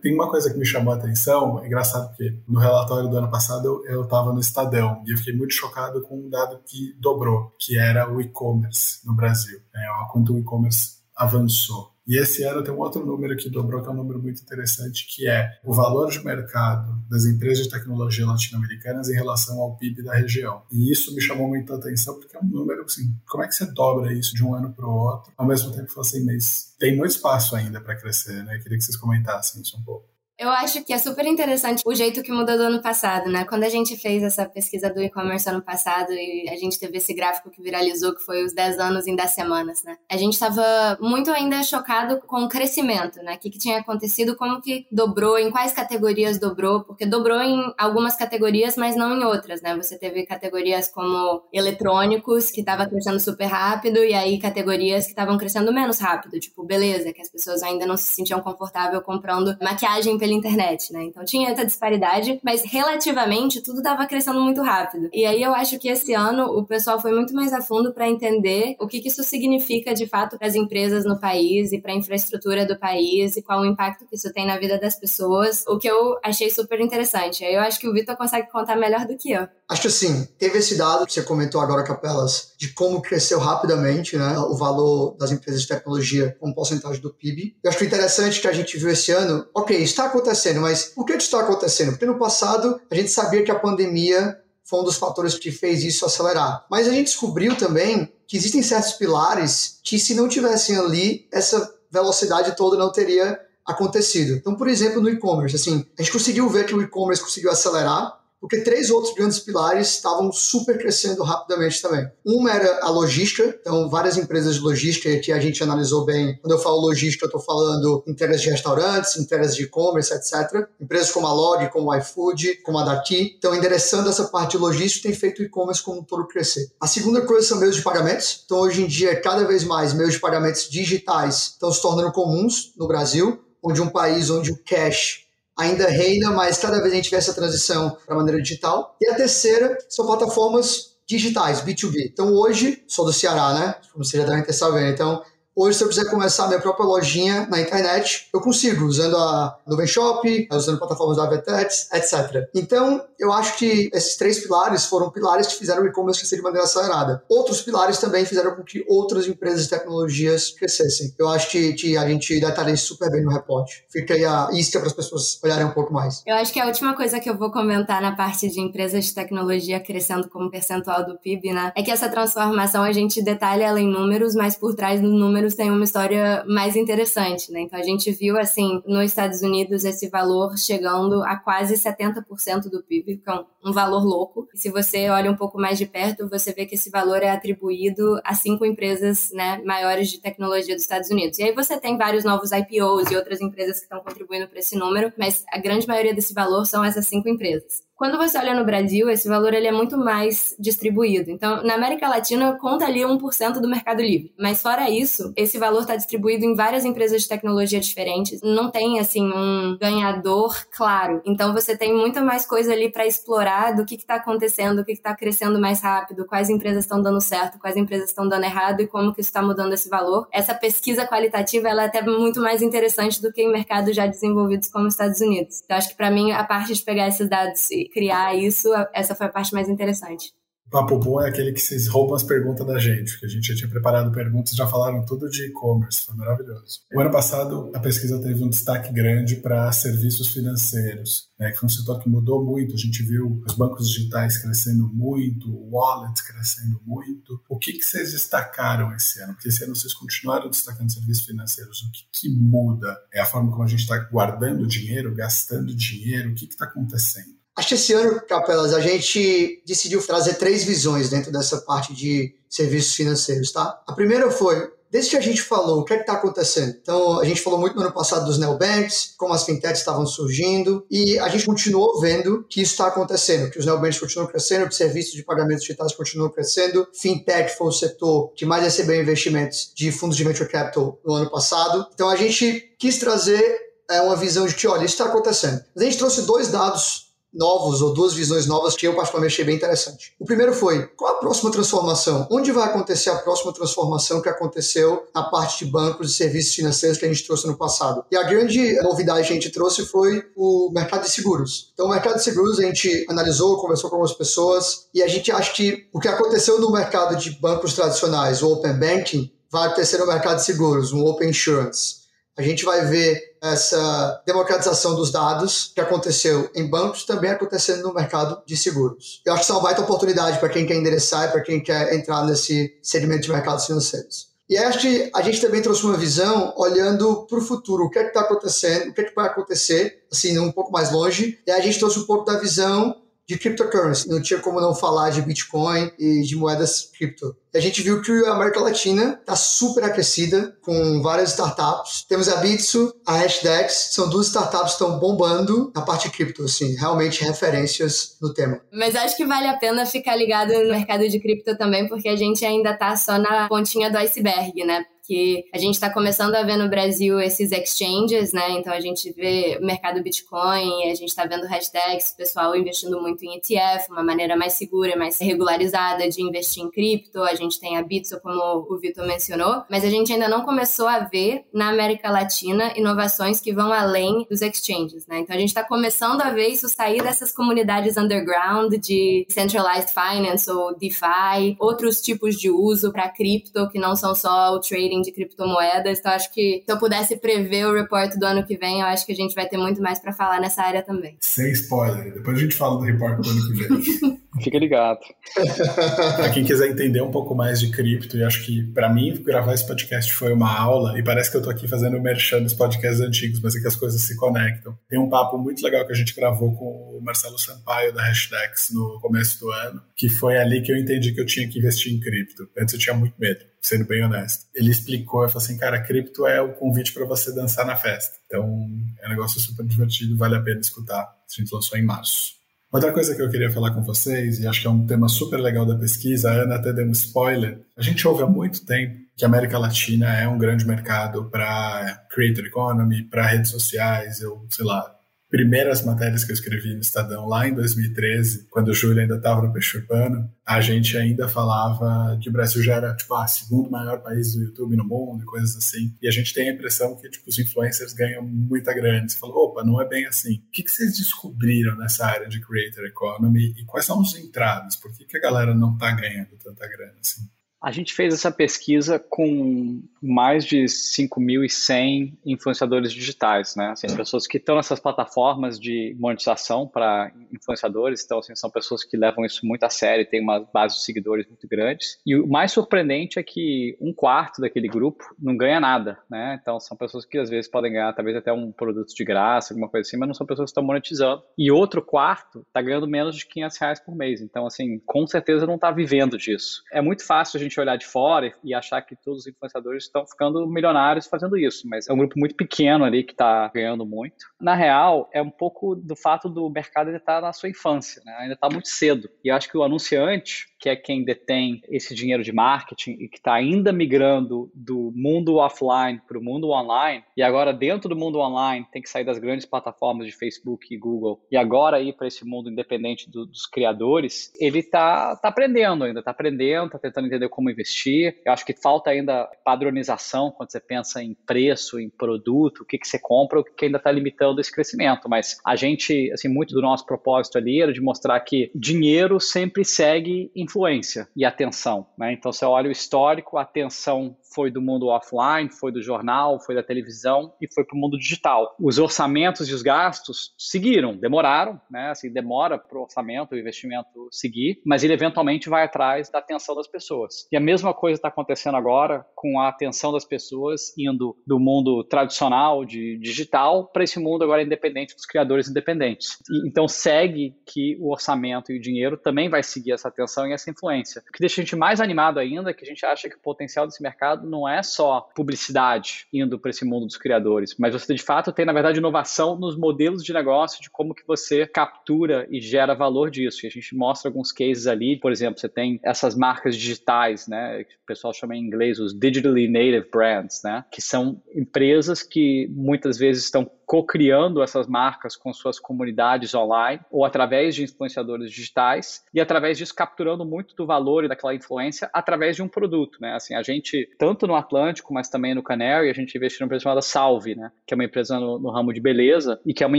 [0.00, 3.30] Tem uma coisa que me chamou a atenção, é engraçado porque no relatório do ano
[3.30, 7.54] passado eu estava no Estadão e eu fiquei muito chocado com um dado que dobrou,
[7.60, 9.60] que era o e-commerce no Brasil.
[9.72, 11.91] É, o quanto o e-commerce avançou.
[12.06, 15.06] E esse ano tem um outro número que dobrou, que é um número muito interessante,
[15.08, 20.02] que é o valor de mercado das empresas de tecnologia latino-americanas em relação ao PIB
[20.02, 20.62] da região.
[20.70, 23.66] E isso me chamou muita atenção, porque é um número, assim, como é que você
[23.72, 25.32] dobra isso de um ano para o outro?
[25.36, 28.56] Ao mesmo tempo, assim, mas tem muito espaço ainda para crescer, né?
[28.56, 30.11] Eu queria que vocês comentassem isso um pouco.
[30.42, 33.44] Eu acho que é super interessante o jeito que mudou do ano passado, né?
[33.44, 37.14] Quando a gente fez essa pesquisa do e-commerce ano passado e a gente teve esse
[37.14, 39.96] gráfico que viralizou, que foi os 10 anos em 10 semanas, né?
[40.10, 43.34] A gente estava muito ainda chocado com o crescimento, né?
[43.34, 47.72] O que, que tinha acontecido, como que dobrou, em quais categorias dobrou, porque dobrou em
[47.78, 49.76] algumas categorias, mas não em outras, né?
[49.76, 55.38] Você teve categorias como eletrônicos, que estava crescendo super rápido, e aí categorias que estavam
[55.38, 60.18] crescendo menos rápido, tipo beleza, que as pessoas ainda não se sentiam confortável comprando maquiagem
[60.18, 61.04] pela internet, né?
[61.04, 65.08] Então tinha essa disparidade, mas relativamente tudo estava crescendo muito rápido.
[65.12, 68.08] E aí eu acho que esse ano o pessoal foi muito mais a fundo para
[68.08, 71.92] entender o que, que isso significa de fato para as empresas no país e para
[71.92, 75.64] a infraestrutura do país e qual o impacto que isso tem na vida das pessoas,
[75.66, 77.44] o que eu achei super interessante.
[77.44, 79.46] Aí eu acho que o Vitor consegue contar melhor do que eu.
[79.68, 84.16] Acho que assim, teve esse dado que você comentou agora, Capelas, de como cresceu rapidamente
[84.16, 87.56] né, o valor das empresas de tecnologia como porcentagem do PIB.
[87.62, 90.21] Eu acho que interessante que a gente viu esse ano, ok, está acontecendo,
[90.60, 91.90] mas por que está acontecendo?
[91.90, 95.82] Porque no passado a gente sabia que a pandemia foi um dos fatores que fez
[95.82, 96.64] isso acelerar.
[96.70, 101.74] Mas a gente descobriu também que existem certos pilares que, se não tivessem ali, essa
[101.90, 104.34] velocidade toda não teria acontecido.
[104.34, 108.18] Então, por exemplo, no e-commerce, assim, a gente conseguiu ver que o e-commerce conseguiu acelerar
[108.42, 112.10] porque três outros grandes pilares estavam super crescendo rapidamente também.
[112.26, 116.36] Uma era a logística, então várias empresas de logística que a gente analisou bem.
[116.40, 120.66] Quando eu falo logística, eu estou falando entregas de restaurantes, entregas de e-commerce, etc.
[120.80, 124.58] Empresas como a Log, como a iFood, como a Daqui, estão endereçando essa parte de
[124.58, 126.72] logística têm feito o e-commerce como um todo crescer.
[126.80, 128.42] A segunda coisa são meios de pagamentos.
[128.44, 132.72] Então, hoje em dia, cada vez mais meios de pagamentos digitais estão se tornando comuns
[132.76, 135.22] no Brasil, onde um país onde o cash
[135.56, 138.96] ainda reina, mas cada vez a gente vê essa transição para a maneira digital.
[139.00, 142.10] E a terceira são plataformas digitais, B2B.
[142.12, 143.74] Então hoje, sou do Ceará, né?
[143.92, 144.92] Como vocês já devem ter sabendo.
[144.92, 145.22] Então,
[145.54, 149.58] Hoje, se eu quiser começar a minha própria lojinha na internet, eu consigo, usando a
[149.66, 152.48] Nuvem Shop, usando plataformas da Avetex, etc.
[152.54, 156.42] Então, eu acho que esses três pilares foram pilares que fizeram o e-commerce crescer de
[156.42, 157.22] maneira acelerada.
[157.28, 161.14] Outros pilares também fizeram com que outras empresas de tecnologias crescessem.
[161.18, 163.84] Eu acho que, que a gente detalha isso super bem no reporte.
[163.92, 166.22] Fica aí a isca para as pessoas olharem um pouco mais.
[166.26, 169.14] Eu acho que a última coisa que eu vou comentar na parte de empresas de
[169.14, 173.80] tecnologia crescendo como percentual do PIB, né, é que essa transformação a gente detalha ela
[173.80, 177.60] em números, mas por trás do número números têm uma história mais interessante, né?
[177.60, 182.82] Então a gente viu assim, nos Estados Unidos esse valor chegando a quase 70% do
[182.82, 184.48] PIB, que é um, um valor louco.
[184.54, 187.30] E se você olha um pouco mais de perto, você vê que esse valor é
[187.30, 191.38] atribuído a cinco empresas, né, maiores de tecnologia dos Estados Unidos.
[191.38, 194.76] E aí você tem vários novos IPOs e outras empresas que estão contribuindo para esse
[194.76, 197.82] número, mas a grande maioria desse valor são essas cinco empresas.
[198.02, 201.30] Quando você olha no Brasil, esse valor ele é muito mais distribuído.
[201.30, 204.34] Então, na América Latina, conta ali 1% do mercado livre.
[204.36, 208.40] Mas fora isso, esse valor está distribuído em várias empresas de tecnologia diferentes.
[208.42, 211.22] Não tem, assim, um ganhador claro.
[211.24, 214.92] Então, você tem muita mais coisa ali para explorar do que está acontecendo, o que
[214.92, 218.86] está crescendo mais rápido, quais empresas estão dando certo, quais empresas estão dando errado e
[218.86, 220.26] como que isso está mudando esse valor.
[220.32, 224.68] Essa pesquisa qualitativa, ela é até muito mais interessante do que em mercados já desenvolvidos
[224.68, 225.62] como os Estados Unidos.
[225.64, 229.14] Então, acho que para mim, a parte de pegar esses dados e criar isso, essa
[229.14, 230.32] foi a parte mais interessante.
[230.72, 233.54] Papo bom é aquele que vocês roubam as perguntas da gente, que a gente já
[233.54, 236.80] tinha preparado perguntas, já falaram tudo de e-commerce, foi maravilhoso.
[236.94, 241.66] O ano passado, a pesquisa teve um destaque grande para serviços financeiros, né, que foi
[241.66, 242.74] um setor que mudou muito.
[242.74, 245.78] A gente viu os bancos digitais crescendo muito, o
[246.26, 247.38] crescendo muito.
[247.50, 249.34] O que, que vocês destacaram esse ano?
[249.34, 251.82] Porque esse ano vocês continuaram destacando serviços financeiros.
[251.82, 252.96] O que, que muda?
[253.12, 256.30] É a forma como a gente está guardando dinheiro, gastando dinheiro?
[256.30, 257.41] O que está acontecendo?
[257.54, 262.34] Acho que esse ano, Capelas, a gente decidiu trazer três visões dentro dessa parte de
[262.48, 263.82] serviços financeiros, tá?
[263.86, 266.74] A primeira foi, desde que a gente falou, o que é está acontecendo?
[266.80, 270.86] Então, a gente falou muito no ano passado dos neobanks, como as fintechs estavam surgindo,
[270.90, 274.74] e a gente continuou vendo que isso está acontecendo, que os neobanks continuam crescendo, que
[274.74, 276.88] serviços de pagamentos digitais continuam crescendo.
[276.94, 281.30] Fintech foi o setor que mais recebeu investimentos de fundos de venture capital no ano
[281.30, 281.86] passado.
[281.92, 283.60] Então, a gente quis trazer
[283.90, 285.62] é, uma visão de que, olha, isso está acontecendo.
[285.76, 289.56] a gente trouxe dois dados novos ou duas visões novas que eu particularmente achei bem
[289.56, 290.14] interessante.
[290.18, 292.26] O primeiro foi, qual a próxima transformação?
[292.30, 296.98] Onde vai acontecer a próxima transformação que aconteceu na parte de bancos e serviços financeiros
[296.98, 298.04] que a gente trouxe no passado?
[298.10, 301.70] E a grande novidade que a gente trouxe foi o mercado de seguros.
[301.72, 305.30] Então, o mercado de seguros a gente analisou, conversou com algumas pessoas e a gente
[305.32, 309.98] acha que o que aconteceu no mercado de bancos tradicionais, o Open Banking, vai acontecer
[309.98, 312.01] no mercado de seguros, um Open Insurance
[312.36, 317.94] a gente vai ver essa democratização dos dados que aconteceu em bancos também acontecendo no
[317.94, 319.20] mercado de seguros.
[319.26, 321.94] Eu acho que é uma baita oportunidade para quem quer endereçar e para quem quer
[321.94, 324.32] entrar nesse segmento de mercados financeiros.
[324.48, 328.02] E acho a gente também trouxe uma visão olhando para o futuro, o que é
[328.02, 331.38] que está acontecendo, o que é que vai acontecer, assim, um pouco mais longe.
[331.46, 334.08] E a gente trouxe um pouco da visão de cryptocurrency.
[334.08, 337.36] Não tinha como não falar de Bitcoin e de moedas cripto.
[337.54, 342.04] A gente viu que a América Latina está super aquecida com várias startups.
[342.08, 346.74] Temos a Bitso, a Hashdex, são duas startups que estão bombando na parte cripto, assim,
[346.76, 348.60] realmente referências no tema.
[348.72, 352.16] Mas acho que vale a pena ficar ligado no mercado de cripto também, porque a
[352.16, 354.84] gente ainda está só na pontinha do iceberg, né?
[355.04, 358.52] Que a gente está começando a ver no Brasil esses exchanges, né?
[358.52, 363.24] Então a gente vê o mercado Bitcoin, a gente está vendo hashtags, pessoal investindo muito
[363.24, 367.22] em ETF, uma maneira mais segura, mais regularizada de investir em cripto.
[367.22, 370.86] A gente tem a Bitso, como o Vitor mencionou, mas a gente ainda não começou
[370.86, 375.18] a ver na América Latina inovações que vão além dos exchanges, né?
[375.20, 380.50] Então a gente está começando a ver isso sair dessas comunidades underground de centralized finance
[380.50, 385.02] ou DeFi, outros tipos de uso para cripto que não são só o trading trading
[385.02, 385.98] de criptomoedas.
[385.98, 389.06] Então, acho que se eu pudesse prever o report do ano que vem, eu acho
[389.06, 391.16] que a gente vai ter muito mais para falar nessa área também.
[391.20, 392.12] Sem spoiler.
[392.12, 394.22] Depois a gente fala do report do ano que vem.
[394.42, 395.00] Fica ligado.
[396.16, 399.52] para quem quiser entender um pouco mais de cripto, e acho que para mim gravar
[399.52, 403.00] esse podcast foi uma aula, e parece que eu tô aqui fazendo merchan dos podcasts
[403.00, 404.76] antigos, mas é que as coisas se conectam.
[404.88, 408.70] Tem um papo muito legal que a gente gravou com o Marcelo Sampaio da Hashtags
[408.72, 411.92] no começo do ano, que foi ali que eu entendi que eu tinha que investir
[411.92, 412.48] em cripto.
[412.58, 414.46] Antes eu tinha muito medo sendo bem honesto.
[414.52, 418.16] Ele explicou, eu falei assim, cara, cripto é o convite para você dançar na festa.
[418.26, 418.68] Então,
[419.00, 421.02] é um negócio super divertido, vale a pena escutar.
[421.02, 422.32] A gente lançou em março.
[422.72, 425.38] Outra coisa que eu queria falar com vocês, e acho que é um tema super
[425.38, 427.60] legal da pesquisa, a Ana até deu um spoiler.
[427.76, 432.06] A gente ouve há muito tempo que a América Latina é um grande mercado para
[432.10, 434.90] creator economy, para redes sociais, eu sei lá,
[435.32, 439.40] primeiras matérias que eu escrevi no Estadão lá em 2013, quando o Júlio ainda estava
[439.40, 443.70] no Peixe Urbano, a gente ainda falava que o Brasil já era, tipo, ah, segundo
[443.70, 445.96] maior país do YouTube no mundo e coisas assim.
[446.02, 449.08] E a gente tem a impressão que, tipo, os influencers ganham muita grana.
[449.08, 450.34] Você falou, opa, não é bem assim.
[450.34, 454.76] O que, que vocês descobriram nessa área de Creator Economy e quais são os entraves?
[454.76, 457.22] Por que, que a galera não está ganhando tanta grana assim?
[457.62, 463.70] A gente fez essa pesquisa com mais de 5.100 influenciadores digitais, né?
[463.70, 468.96] Assim, pessoas que estão nessas plataformas de monetização para influenciadores, então assim, são pessoas que
[468.96, 471.98] levam isso muito a sério, têm uma base de seguidores muito grandes.
[472.04, 476.38] E o mais surpreendente é que um quarto daquele grupo não ganha nada, né?
[476.40, 479.68] Então são pessoas que às vezes podem ganhar talvez até um produto de graça, alguma
[479.68, 481.22] coisa assim, mas não são pessoas que estão monetizando.
[481.38, 484.20] E outro quarto está ganhando menos de 500 reais por mês.
[484.20, 486.62] Então assim, com certeza não está vivendo disso.
[486.72, 490.06] É muito fácil a gente olhar de fora e achar que todos os influenciadores estão
[490.06, 494.26] ficando milionários fazendo isso, mas é um grupo muito pequeno ali que está ganhando muito.
[494.40, 498.16] Na real, é um pouco do fato do mercado estar tá na sua infância, né?
[498.18, 499.08] ainda está muito cedo.
[499.22, 503.16] E acho que o anunciante, que é quem detém esse dinheiro de marketing e que
[503.16, 508.20] está ainda migrando do mundo offline para o mundo online, e agora dentro do mundo
[508.20, 512.06] online tem que sair das grandes plataformas de Facebook e Google, e agora ir para
[512.06, 517.08] esse mundo independente do, dos criadores, ele está tá aprendendo ainda, está aprendendo, está tentando
[517.08, 518.20] entender como investir.
[518.24, 522.78] Eu acho que falta ainda padronização quando você pensa em preço, em produto, o que,
[522.78, 525.08] que você compra, o que ainda está limitando esse crescimento.
[525.08, 529.64] Mas a gente, assim, muito do nosso propósito ali era de mostrar que dinheiro sempre
[529.64, 531.86] segue influência e atenção.
[531.96, 532.12] Né?
[532.12, 536.54] Então, você olha o histórico, a atenção foi do mundo offline, foi do jornal, foi
[536.54, 538.54] da televisão e foi para o mundo digital.
[538.60, 541.90] Os orçamentos e os gastos seguiram, demoraram, né?
[541.90, 546.54] Assim, demora para o orçamento, o investimento seguir, mas ele eventualmente vai atrás da atenção
[546.54, 547.26] das pessoas.
[547.30, 551.84] E a mesma coisa está acontecendo agora com a atenção das pessoas indo do mundo
[551.84, 556.18] tradicional de digital para esse mundo agora independente dos criadores independentes.
[556.30, 560.32] E, então segue que o orçamento e o dinheiro também vai seguir essa atenção e
[560.32, 561.02] essa influência.
[561.08, 563.20] O que deixa a gente mais animado ainda é que a gente acha que o
[563.20, 567.94] potencial desse mercado não é só publicidade indo para esse mundo dos criadores, mas você
[567.94, 572.26] de fato tem, na verdade, inovação nos modelos de negócio, de como que você captura
[572.30, 573.44] e gera valor disso.
[573.44, 577.64] E a gente mostra alguns cases ali, por exemplo, você tem essas marcas digitais, né,
[577.64, 582.48] que o pessoal chama em inglês os digitally native brands, né, que são empresas que
[582.50, 589.02] muitas vezes estão co-criando essas marcas com suas comunidades online ou através de influenciadores digitais
[589.14, 593.14] e através disso capturando muito do valor e daquela influência através de um produto, né?
[593.14, 596.62] Assim, a gente, tanto no Atlântico, mas também no Canary, a gente investiu numa empresa
[596.62, 597.52] chamada Salve, né?
[597.66, 599.78] Que é uma empresa no, no ramo de beleza e que é uma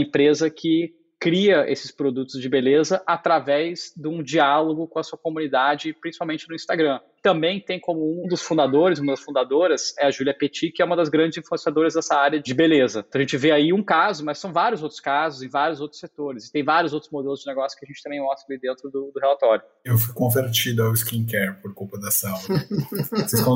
[0.00, 5.92] empresa que cria esses produtos de beleza através de um diálogo com a sua comunidade,
[5.94, 10.36] principalmente no Instagram também tem como um dos fundadores, uma das fundadoras, é a Julia
[10.36, 13.02] Petit, que é uma das grandes influenciadoras dessa área de beleza.
[13.08, 15.98] Então a gente vê aí um caso, mas são vários outros casos em vários outros
[15.98, 16.48] setores.
[16.48, 19.10] E tem vários outros modelos de negócio que a gente também mostra ali dentro do,
[19.10, 19.64] do relatório.
[19.82, 22.36] Eu fui convertido ao skincare por culpa da sala.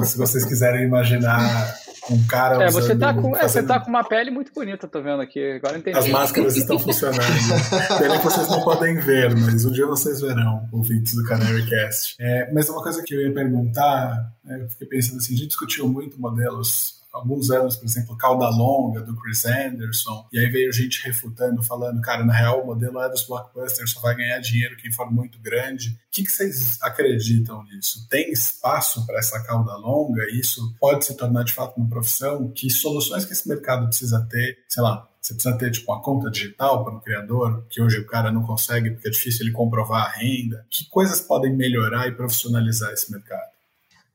[0.02, 1.74] se vocês quiserem imaginar
[2.10, 5.02] um cara é, você tá com, é, você tá com uma pele muito bonita, tô
[5.02, 5.44] vendo aqui.
[5.56, 5.98] Agora entendi.
[5.98, 7.18] As máscaras estão funcionando.
[7.98, 12.16] Pena que vocês não podem ver, mas um dia vocês verão ouvintes do Canary Cast.
[12.18, 15.36] É, mas uma coisa que eu ia perguntar perguntar, né, eu fiquei pensando assim, a
[15.36, 20.48] gente discutiu muito modelos alguns anos, por exemplo, Cauda Longa, do Chris Anderson, e aí
[20.50, 24.38] veio gente refutando, falando, cara, na real o modelo é dos blockbusters, só vai ganhar
[24.38, 25.88] dinheiro quem for muito grande.
[25.88, 28.06] O que, que vocês acreditam nisso?
[28.08, 30.24] Tem espaço para essa cauda longa?
[30.30, 32.52] Isso pode se tornar de fato uma profissão?
[32.52, 34.58] Que soluções que esse mercado precisa ter?
[34.68, 38.06] Sei lá, você precisa ter tipo uma conta digital para o criador, que hoje o
[38.06, 40.66] cara não consegue porque é difícil ele comprovar a renda.
[40.70, 43.50] Que coisas podem melhorar e profissionalizar esse mercado?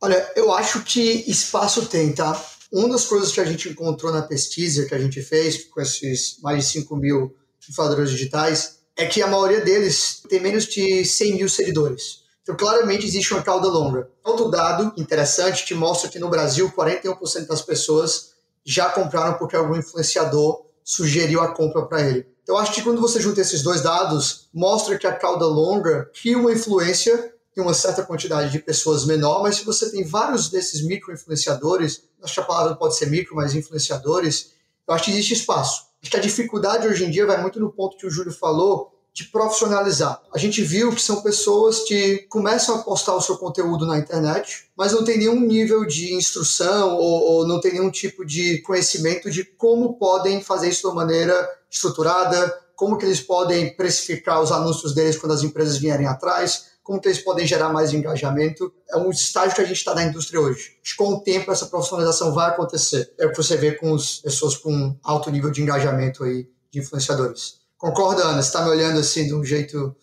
[0.02, 2.44] Olha, eu acho que espaço tem, tá?
[2.72, 6.40] Uma das coisas que a gente encontrou na pesquisa que a gente fez com esses
[6.42, 11.36] mais de 5 mil influenciadores digitais é que a maioria deles tem menos de 100
[11.36, 12.24] mil seguidores.
[12.42, 14.10] Então, claramente, existe uma cauda longa.
[14.24, 18.34] Outro dado interessante que mostra que no Brasil, 41% das pessoas
[18.66, 22.28] já compraram porque algum influenciador sugeriu a compra para ele.
[22.44, 26.38] Então, acho que quando você junta esses dois dados, mostra que a cauda longa cria
[26.38, 30.84] uma influência em uma certa quantidade de pessoas menor, mas se você tem vários desses
[30.84, 34.52] micro-influenciadores, acho que a palavra pode ser micro, mas influenciadores,
[34.88, 35.86] eu acho que existe espaço.
[36.02, 38.93] Acho que a dificuldade hoje em dia vai muito no ponto que o Júlio falou,
[39.14, 40.20] de profissionalizar.
[40.34, 44.70] A gente viu que são pessoas que começam a postar o seu conteúdo na internet,
[44.76, 49.30] mas não tem nenhum nível de instrução ou, ou não tem nenhum tipo de conhecimento
[49.30, 54.52] de como podem fazer isso de uma maneira estruturada, como que eles podem precificar os
[54.52, 58.74] anúncios deles quando as empresas vierem atrás, como que eles podem gerar mais engajamento.
[58.90, 60.72] É um estágio que a gente está na indústria hoje.
[60.98, 63.14] Com o tempo, essa profissionalização vai acontecer.
[63.20, 66.80] É o que você vê com as pessoas com alto nível de engajamento aí, de
[66.80, 67.63] influenciadores.
[67.84, 68.42] Concorda, Ana?
[68.42, 69.94] Você está me olhando assim de um jeito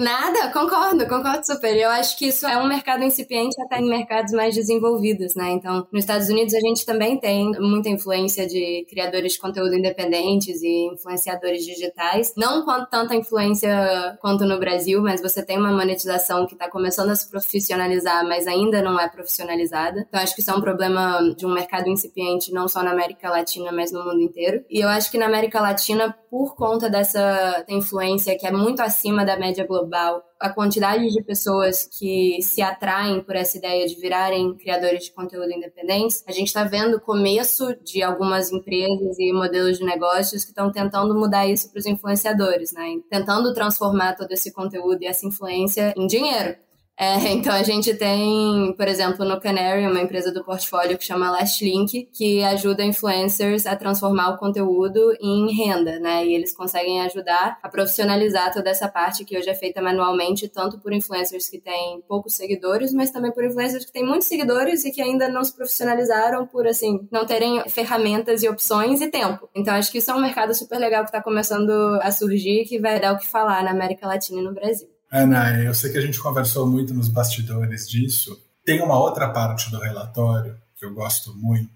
[0.00, 1.76] Nada, concordo, concordo super.
[1.76, 5.50] Eu acho que isso é um mercado incipiente até em mercados mais desenvolvidos, né?
[5.50, 10.62] Então, nos Estados Unidos a gente também tem muita influência de criadores de conteúdo independentes
[10.62, 12.32] e influenciadores digitais.
[12.34, 17.10] Não com tanta influência quanto no Brasil, mas você tem uma monetização que está começando
[17.10, 20.06] a se profissionalizar, mas ainda não é profissionalizada.
[20.08, 23.28] Então, acho que isso é um problema de um mercado incipiente, não só na América
[23.28, 24.64] Latina, mas no mundo inteiro.
[24.70, 29.26] E eu acho que na América Latina, por conta dessa influência que é muito acima
[29.26, 29.89] da média global,
[30.38, 35.52] a quantidade de pessoas que se atraem por essa ideia de virarem criadores de conteúdo
[35.52, 40.50] independentes, a gente está vendo o começo de algumas empresas e modelos de negócios que
[40.50, 42.96] estão tentando mudar isso para os influenciadores, né?
[43.08, 46.56] Tentando transformar todo esse conteúdo e essa influência em dinheiro.
[47.00, 51.30] É, então a gente tem, por exemplo, no Canary, uma empresa do portfólio que chama
[51.30, 56.26] Lashlink, que ajuda influencers a transformar o conteúdo em renda, né?
[56.26, 60.78] E eles conseguem ajudar a profissionalizar toda essa parte que hoje é feita manualmente, tanto
[60.78, 64.90] por influencers que têm poucos seguidores, mas também por influencers que têm muitos seguidores e
[64.90, 69.48] que ainda não se profissionalizaram por, assim, não terem ferramentas e opções e tempo.
[69.54, 71.70] Então acho que isso é um mercado super legal que está começando
[72.02, 74.99] a surgir, que vai dar o que falar na América Latina e no Brasil.
[75.10, 78.40] Ana, eu sei que a gente conversou muito nos bastidores disso.
[78.64, 81.72] Tem uma outra parte do relatório que eu gosto muito,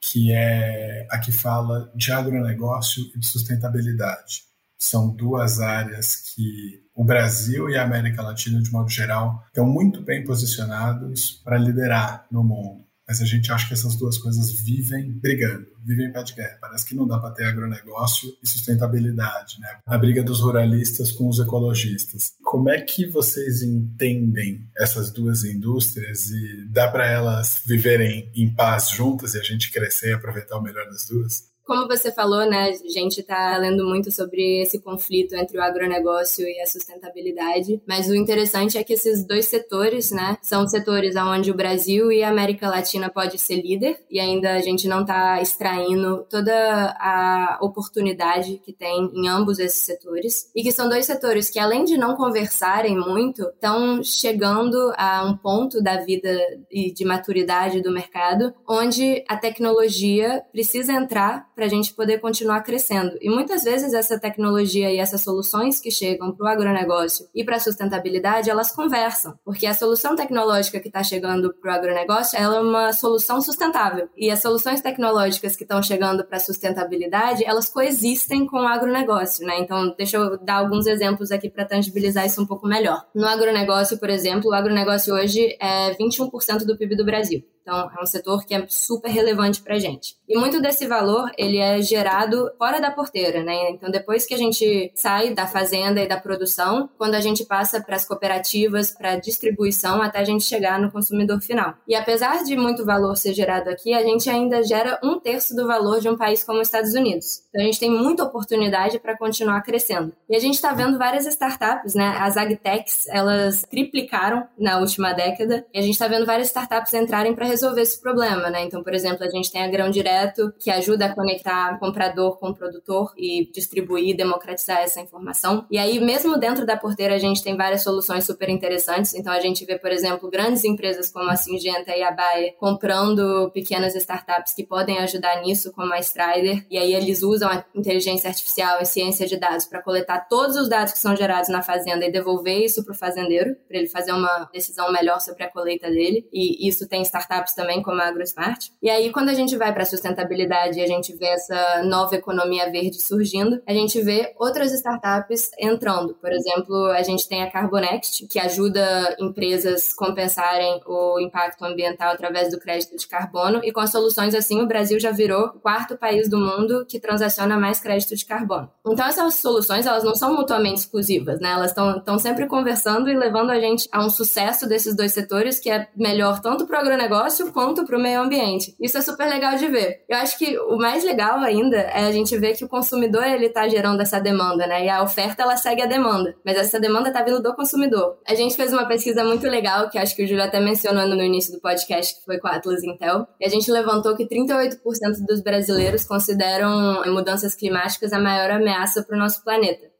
[0.00, 4.44] que é a que fala de agronegócio e de sustentabilidade.
[4.76, 10.02] São duas áreas que o Brasil e a América Latina, de modo geral, estão muito
[10.02, 15.12] bem posicionados para liderar no mundo mas a gente acha que essas duas coisas vivem
[15.12, 16.58] brigando, vivem pé de guerra.
[16.60, 19.78] Parece que não dá para ter agronegócio e sustentabilidade, né?
[19.86, 22.32] A briga dos ruralistas com os ecologistas.
[22.42, 28.90] Como é que vocês entendem essas duas indústrias e dá para elas viverem em paz
[28.90, 31.55] juntas e a gente crescer e aproveitar o melhor das duas?
[31.66, 36.46] Como você falou, né, a gente está lendo muito sobre esse conflito entre o agronegócio
[36.46, 41.50] e a sustentabilidade, mas o interessante é que esses dois setores, né, são setores onde
[41.50, 45.42] o Brasil e a América Latina pode ser líder e ainda a gente não está
[45.42, 46.52] extraindo toda
[47.00, 51.84] a oportunidade que tem em ambos esses setores e que são dois setores que além
[51.84, 56.30] de não conversarem muito, estão chegando a um ponto da vida
[56.70, 62.60] e de maturidade do mercado onde a tecnologia precisa entrar para a gente poder continuar
[62.60, 63.16] crescendo.
[63.18, 67.56] E muitas vezes essa tecnologia e essas soluções que chegam para o agronegócio e para
[67.56, 72.56] a sustentabilidade, elas conversam, porque a solução tecnológica que está chegando para o agronegócio, ela
[72.56, 74.08] é uma solução sustentável.
[74.14, 79.46] E as soluções tecnológicas que estão chegando para a sustentabilidade, elas coexistem com o agronegócio,
[79.46, 79.58] né?
[79.58, 83.06] Então, deixa eu dar alguns exemplos aqui para tangibilizar isso um pouco melhor.
[83.14, 87.42] No agronegócio, por exemplo, o agronegócio hoje é 21% do PIB do Brasil.
[87.66, 90.14] Então, é um setor que é super relevante para a gente.
[90.28, 93.70] E muito desse valor, ele é gerado fora da porteira, né?
[93.70, 97.80] Então, depois que a gente sai da fazenda e da produção, quando a gente passa
[97.80, 101.74] para as cooperativas, para distribuição, até a gente chegar no consumidor final.
[101.88, 105.66] E apesar de muito valor ser gerado aqui, a gente ainda gera um terço do
[105.66, 107.42] valor de um país como os Estados Unidos.
[107.48, 110.12] Então, a gente tem muita oportunidade para continuar crescendo.
[110.30, 112.16] E a gente está vendo várias startups, né?
[112.20, 115.66] As agtechs, elas triplicaram na última década.
[115.74, 118.62] E a gente está vendo várias startups entrarem para resolver esse problema, né?
[118.62, 122.52] Então, por exemplo, a gente tem a Grão Direto, que ajuda a conectar comprador com
[122.52, 125.66] produtor e distribuir, democratizar essa informação.
[125.70, 129.14] E aí, mesmo dentro da porteira, a gente tem várias soluções super interessantes.
[129.14, 133.50] Então, a gente vê, por exemplo, grandes empresas como a Singenta e a Bayer comprando
[133.52, 136.66] pequenas startups que podem ajudar nisso, como a Strider.
[136.70, 140.68] E aí, eles usam a inteligência artificial e ciência de dados para coletar todos os
[140.68, 144.12] dados que são gerados na fazenda e devolver isso para o fazendeiro, para ele fazer
[144.12, 146.28] uma decisão melhor sobre a colheita dele.
[146.32, 148.68] E isso tem startups startups também, como a AgroSmart.
[148.82, 152.14] E aí, quando a gente vai para a sustentabilidade e a gente vê essa nova
[152.14, 156.14] economia verde surgindo, a gente vê outras startups entrando.
[156.14, 162.50] Por exemplo, a gente tem a Carbonext, que ajuda empresas compensarem o impacto ambiental através
[162.50, 163.60] do crédito de carbono.
[163.62, 167.58] E com soluções assim, o Brasil já virou o quarto país do mundo que transaciona
[167.58, 168.70] mais crédito de carbono.
[168.86, 171.50] Então, essas soluções, elas não são mutuamente exclusivas, né?
[171.50, 175.70] Elas estão sempre conversando e levando a gente a um sucesso desses dois setores que
[175.70, 178.74] é melhor tanto para o agronegócio negócio quanto para o meio ambiente.
[178.80, 180.04] Isso é super legal de ver.
[180.08, 183.46] Eu acho que o mais legal ainda é a gente ver que o consumidor ele
[183.46, 184.86] está gerando essa demanda, né?
[184.86, 188.18] E a oferta ela segue a demanda, mas essa demanda está vindo do consumidor.
[188.26, 191.22] A gente fez uma pesquisa muito legal que acho que o Júlio até mencionou no
[191.22, 194.78] início do podcast, que foi com a Atlas Intel, e a gente levantou que 38%
[195.26, 199.95] dos brasileiros consideram mudanças climáticas a maior ameaça para o nosso planeta.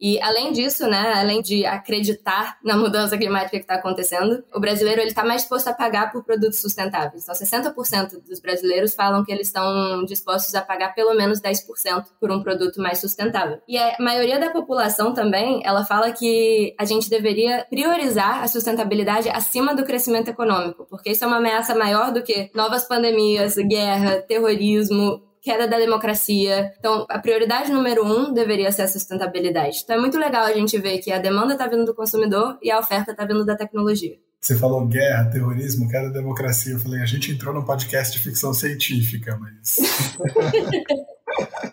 [0.00, 5.00] E além disso, né, além de acreditar na mudança climática que está acontecendo, o brasileiro
[5.00, 7.24] ele está mais disposto a pagar por produtos sustentáveis.
[7.24, 12.30] Então, 60% dos brasileiros falam que eles estão dispostos a pagar pelo menos 10% por
[12.30, 13.58] um produto mais sustentável.
[13.68, 19.28] E a maioria da população também, ela fala que a gente deveria priorizar a sustentabilidade
[19.28, 24.22] acima do crescimento econômico, porque isso é uma ameaça maior do que novas pandemias, guerra,
[24.22, 26.72] terrorismo, queda da democracia.
[26.78, 29.80] Então, a prioridade número um deveria ser a sustentabilidade.
[29.82, 32.70] Então, é muito legal a gente ver que a demanda está vindo do consumidor e
[32.70, 34.16] a oferta está vindo da tecnologia.
[34.40, 36.72] Você falou guerra, terrorismo, queda da democracia.
[36.72, 39.76] Eu falei, a gente entrou num podcast de ficção científica, mas.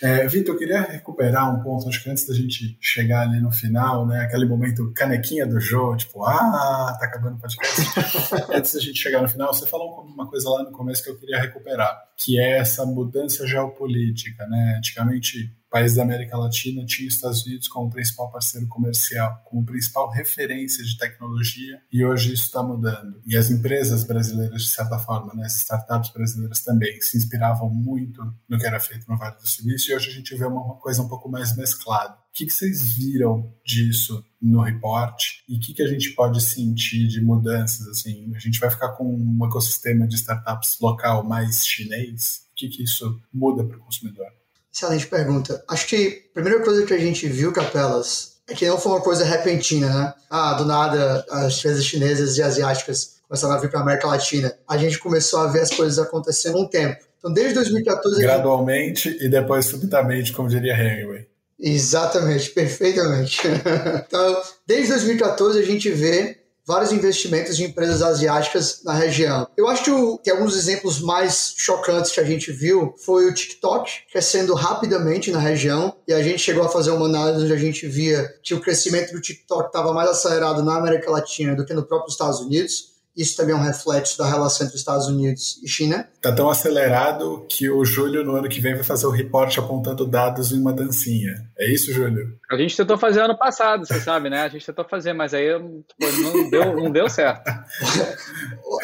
[0.00, 3.50] É, Vitor, eu queria recuperar um ponto, acho que antes da gente chegar ali no
[3.50, 7.82] final, né, aquele momento canequinha do jogo, tipo, ah, tá acabando o podcast.
[8.54, 11.18] antes da gente chegar no final, você falou uma coisa lá no começo que eu
[11.18, 14.76] queria recuperar, que é essa mudança geopolítica, né?
[14.78, 20.10] Antigamente países da América Latina tinham os Estados Unidos como principal parceiro comercial, como principal
[20.10, 23.20] referência de tecnologia, e hoje isso está mudando.
[23.26, 28.22] E as empresas brasileiras, de certa forma, né, as startups brasileiras também, se inspiravam muito
[28.48, 31.02] no que era feito no Vale do Silício, e hoje a gente vê uma coisa
[31.02, 32.14] um pouco mais mesclada.
[32.14, 36.40] O que, que vocês viram disso no report e o que, que a gente pode
[36.40, 37.88] sentir de mudanças?
[37.88, 42.42] Assim, a gente vai ficar com um ecossistema de startups local mais chinês?
[42.52, 44.37] O que, que isso muda para o consumidor?
[44.78, 45.60] Excelente pergunta.
[45.66, 49.00] Acho que a primeira coisa que a gente viu, Capelas, é que não foi uma
[49.00, 50.14] coisa repentina, né?
[50.30, 54.56] Ah, do nada as empresas chinesas e asiáticas começaram a vir para a América Latina.
[54.68, 57.04] A gente começou a ver as coisas acontecendo um tempo.
[57.18, 58.22] Então, desde 2014...
[58.22, 59.24] Gradualmente gente...
[59.24, 61.26] e depois subitamente, como diria Hemingway.
[61.58, 63.42] Exatamente, perfeitamente.
[64.06, 66.37] então, desde 2014 a gente vê
[66.68, 69.48] vários investimentos de empresas asiáticas na região.
[69.56, 74.52] Eu acho que, alguns exemplos mais chocantes que a gente viu foi o TikTok crescendo
[74.52, 78.28] rapidamente na região e a gente chegou a fazer uma análise onde a gente via
[78.42, 82.10] que o crescimento do TikTok estava mais acelerado na América Latina do que no próprio
[82.10, 82.97] Estados Unidos.
[83.18, 86.08] Isso também é um reflexo da relação entre Estados Unidos e China.
[86.14, 90.06] Está tão acelerado que o Júlio, no ano que vem, vai fazer o reporte apontando
[90.06, 91.34] dados em uma dancinha.
[91.58, 92.38] É isso, Júlio?
[92.48, 94.42] A gente tentou fazer ano passado, você sabe, né?
[94.42, 97.42] A gente tentou fazer, mas aí não deu, não deu certo.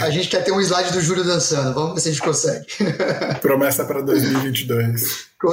[0.00, 1.72] a gente quer ter um slide do Júlio dançando.
[1.72, 2.66] Vamos ver se a gente consegue.
[3.40, 5.00] Promessa para 2022.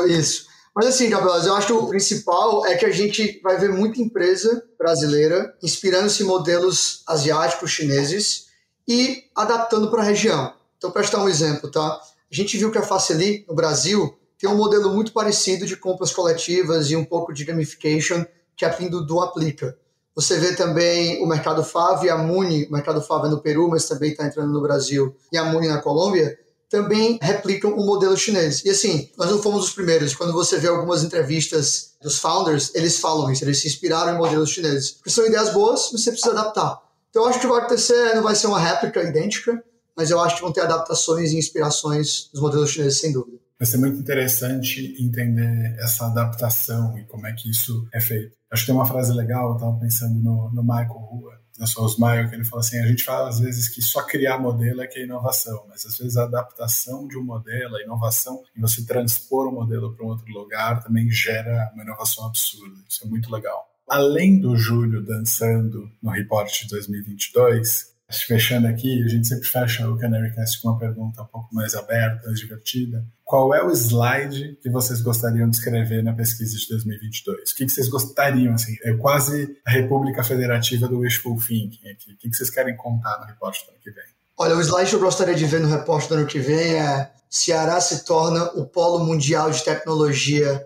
[0.10, 0.48] Isso.
[0.76, 4.02] Mas assim, Gabriel, eu acho que o principal é que a gente vai ver muita
[4.02, 8.50] empresa brasileira inspirando-se em modelos asiáticos, chineses,
[8.88, 10.54] e adaptando para a região.
[10.78, 12.00] Então, para dar um exemplo, tá?
[12.32, 16.12] A gente viu que a Faceli, no Brasil, tem um modelo muito parecido de compras
[16.12, 18.26] coletivas e um pouco de gamification
[18.56, 19.78] que é vindo do Aplica.
[20.16, 23.70] Você vê também o Mercado Fave e a Muni, o Mercado Fave é no Peru,
[23.70, 26.38] mas também está entrando no Brasil, e a Muni na Colômbia,
[26.70, 28.64] também replicam o modelo chinês.
[28.64, 30.16] E assim, nós não fomos os primeiros.
[30.16, 34.50] Quando você vê algumas entrevistas dos founders, eles falam isso, eles se inspiraram em modelos
[34.50, 34.92] chineses.
[34.92, 36.82] Porque são ideias boas, você precisa adaptar.
[37.12, 39.62] Então eu acho que vai acontecer, não vai ser uma réplica idêntica,
[39.96, 43.38] mas eu acho que vão ter adaptações e inspirações dos modelos chineses, sem dúvida.
[43.60, 48.36] Vai ser muito interessante entender essa adaptação e como é que isso é feito.
[48.50, 51.84] Acho que tem uma frase legal, eu estava pensando no, no Michael Rua, na sua
[51.84, 54.88] Osmaio, que ele fala assim, a gente fala às vezes que só criar modelo é
[54.88, 58.86] que é inovação, mas às vezes a adaptação de um modelo, a inovação, e você
[58.86, 62.80] transpor o um modelo para um outro lugar também gera uma inovação absurda.
[62.90, 67.92] Isso é muito legal além do Júlio dançando no report de 2022,
[68.26, 72.26] fechando aqui, a gente sempre fecha o Canarycast com uma pergunta um pouco mais aberta,
[72.26, 73.06] mais divertida.
[73.26, 77.52] Qual é o slide que vocês gostariam de escrever na pesquisa de 2022?
[77.52, 82.14] O que, vocês gostariam, assim, é quase a República Federativa do Wishful Thinking aqui.
[82.14, 84.06] O que, vocês querem contar no repórter do ano que vem?
[84.38, 87.12] Olha, o slide que eu gostaria de ver no repórter do ano que vem é
[87.30, 90.66] Ceará se torna o polo mundial de tecnologia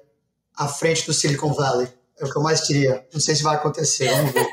[0.56, 1.88] à frente do Silicon Valley.
[2.20, 3.06] É o que eu mais queria.
[3.14, 4.48] Não sei se vai acontecer, vamos ver.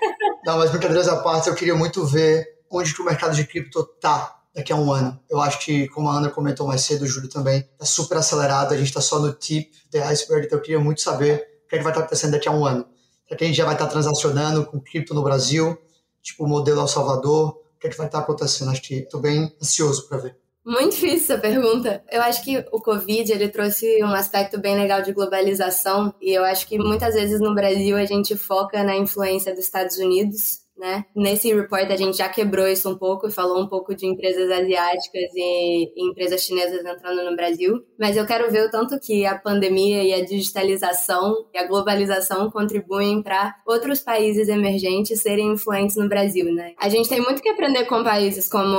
[0.44, 3.84] Não, mas brincadeiras à parte, eu queria muito ver onde que o mercado de cripto
[4.00, 5.18] tá daqui a um ano.
[5.30, 8.72] Eu acho que, como a Ana comentou mais cedo, o Júlio também, tá super acelerado,
[8.72, 11.76] a gente tá só no tip the iceberg, então eu queria muito saber o que,
[11.76, 12.86] é que vai estar acontecendo daqui a um ano.
[13.26, 15.78] Será que a gente já vai estar transacionando com cripto no Brasil,
[16.22, 17.50] tipo o modelo El Salvador?
[17.50, 18.70] O que, é que vai estar acontecendo?
[18.70, 20.36] Acho que estou bem ansioso para ver.
[20.64, 22.04] Muito difícil essa pergunta.
[22.10, 26.44] Eu acho que o Covid ele trouxe um aspecto bem legal de globalização e eu
[26.44, 31.04] acho que muitas vezes no Brasil a gente foca na influência dos Estados Unidos né?
[31.14, 34.50] Nesse report a gente já quebrou isso um pouco e falou um pouco de empresas
[34.50, 39.24] asiáticas e, e empresas chinesas entrando no Brasil, mas eu quero ver o tanto que
[39.24, 45.94] a pandemia e a digitalização e a globalização contribuem para outros países emergentes serem influentes
[45.94, 46.72] no Brasil, né?
[46.80, 48.76] A gente tem muito que aprender com países como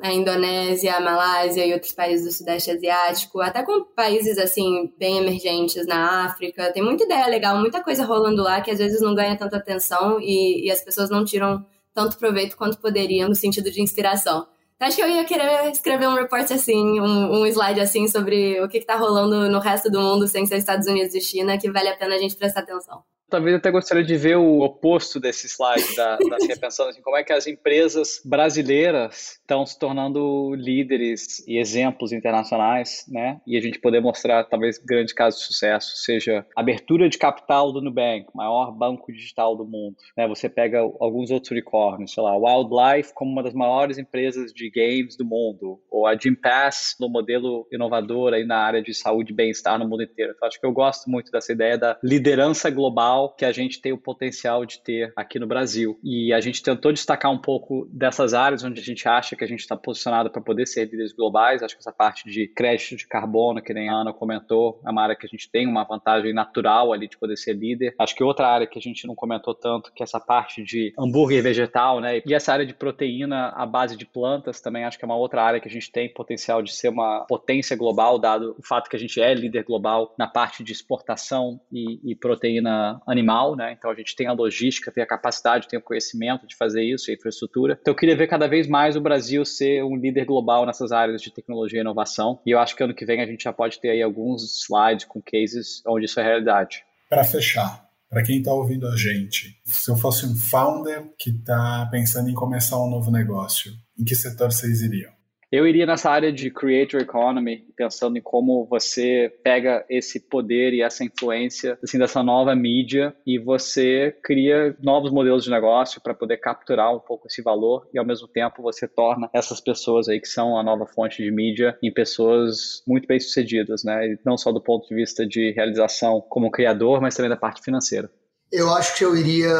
[0.00, 5.18] a Indonésia, a Malásia e outros países do Sudeste Asiático, até com países assim bem
[5.18, 6.72] emergentes na África.
[6.72, 10.18] Tem muita ideia legal, muita coisa rolando lá que às vezes não ganha tanta atenção
[10.18, 14.46] e, e as pessoas não tiram tiram tanto proveito quanto poderiam no sentido de inspiração.
[14.80, 18.68] Acho que eu ia querer escrever um report assim, um, um slide assim sobre o
[18.68, 21.88] que está rolando no resto do mundo sem ser Estados Unidos e China, que vale
[21.88, 25.96] a pena a gente prestar atenção talvez até gostaria de ver o oposto desse slide,
[25.96, 31.46] da, da assim, pensando assim, como é que as empresas brasileiras estão se tornando líderes
[31.48, 33.40] e exemplos internacionais, né?
[33.46, 37.80] E a gente poder mostrar talvez grandes casos de sucesso, seja abertura de capital do
[37.80, 40.28] Nubank, maior banco digital do mundo, né?
[40.28, 45.16] Você pega alguns outros unicórnios, sei lá, Wildlife como uma das maiores empresas de games
[45.16, 49.78] do mundo, ou a Gympass no modelo inovador aí na área de saúde e bem-estar
[49.78, 50.34] no mundo inteiro.
[50.36, 53.92] Então acho que eu gosto muito dessa ideia da liderança global que a gente tem
[53.92, 55.98] o potencial de ter aqui no Brasil.
[56.02, 59.46] E a gente tentou destacar um pouco dessas áreas onde a gente acha que a
[59.46, 61.62] gente está posicionado para poder ser líderes globais.
[61.62, 65.02] Acho que essa parte de crédito de carbono, que nem a Ana comentou, é uma
[65.02, 67.94] área que a gente tem uma vantagem natural ali de poder ser líder.
[67.98, 70.92] Acho que outra área que a gente não comentou tanto, que é essa parte de
[70.98, 72.22] hambúrguer vegetal, né?
[72.24, 75.42] E essa área de proteína à base de plantas também acho que é uma outra
[75.42, 78.96] área que a gente tem potencial de ser uma potência global, dado o fato que
[78.96, 83.72] a gente é líder global na parte de exportação e, e proteína animal, né?
[83.72, 87.10] Então a gente tem a logística, tem a capacidade, tem o conhecimento de fazer isso,
[87.10, 87.78] a infraestrutura.
[87.80, 91.22] Então eu queria ver cada vez mais o Brasil ser um líder global nessas áreas
[91.22, 92.40] de tecnologia e inovação.
[92.44, 95.04] E eu acho que ano que vem a gente já pode ter aí alguns slides
[95.04, 96.84] com cases onde isso é realidade.
[97.08, 101.88] Para fechar, para quem está ouvindo a gente, se eu fosse um founder que está
[101.90, 105.12] pensando em começar um novo negócio, em que setor vocês iriam?
[105.52, 110.80] Eu iria nessa área de creator economy, pensando em como você pega esse poder e
[110.80, 116.38] essa influência assim dessa nova mídia e você cria novos modelos de negócio para poder
[116.38, 120.28] capturar um pouco esse valor e ao mesmo tempo você torna essas pessoas aí que
[120.28, 124.16] são a nova fonte de mídia em pessoas muito bem sucedidas, né?
[124.24, 128.10] Não só do ponto de vista de realização como criador, mas também da parte financeira.
[128.52, 129.50] Eu acho que eu iria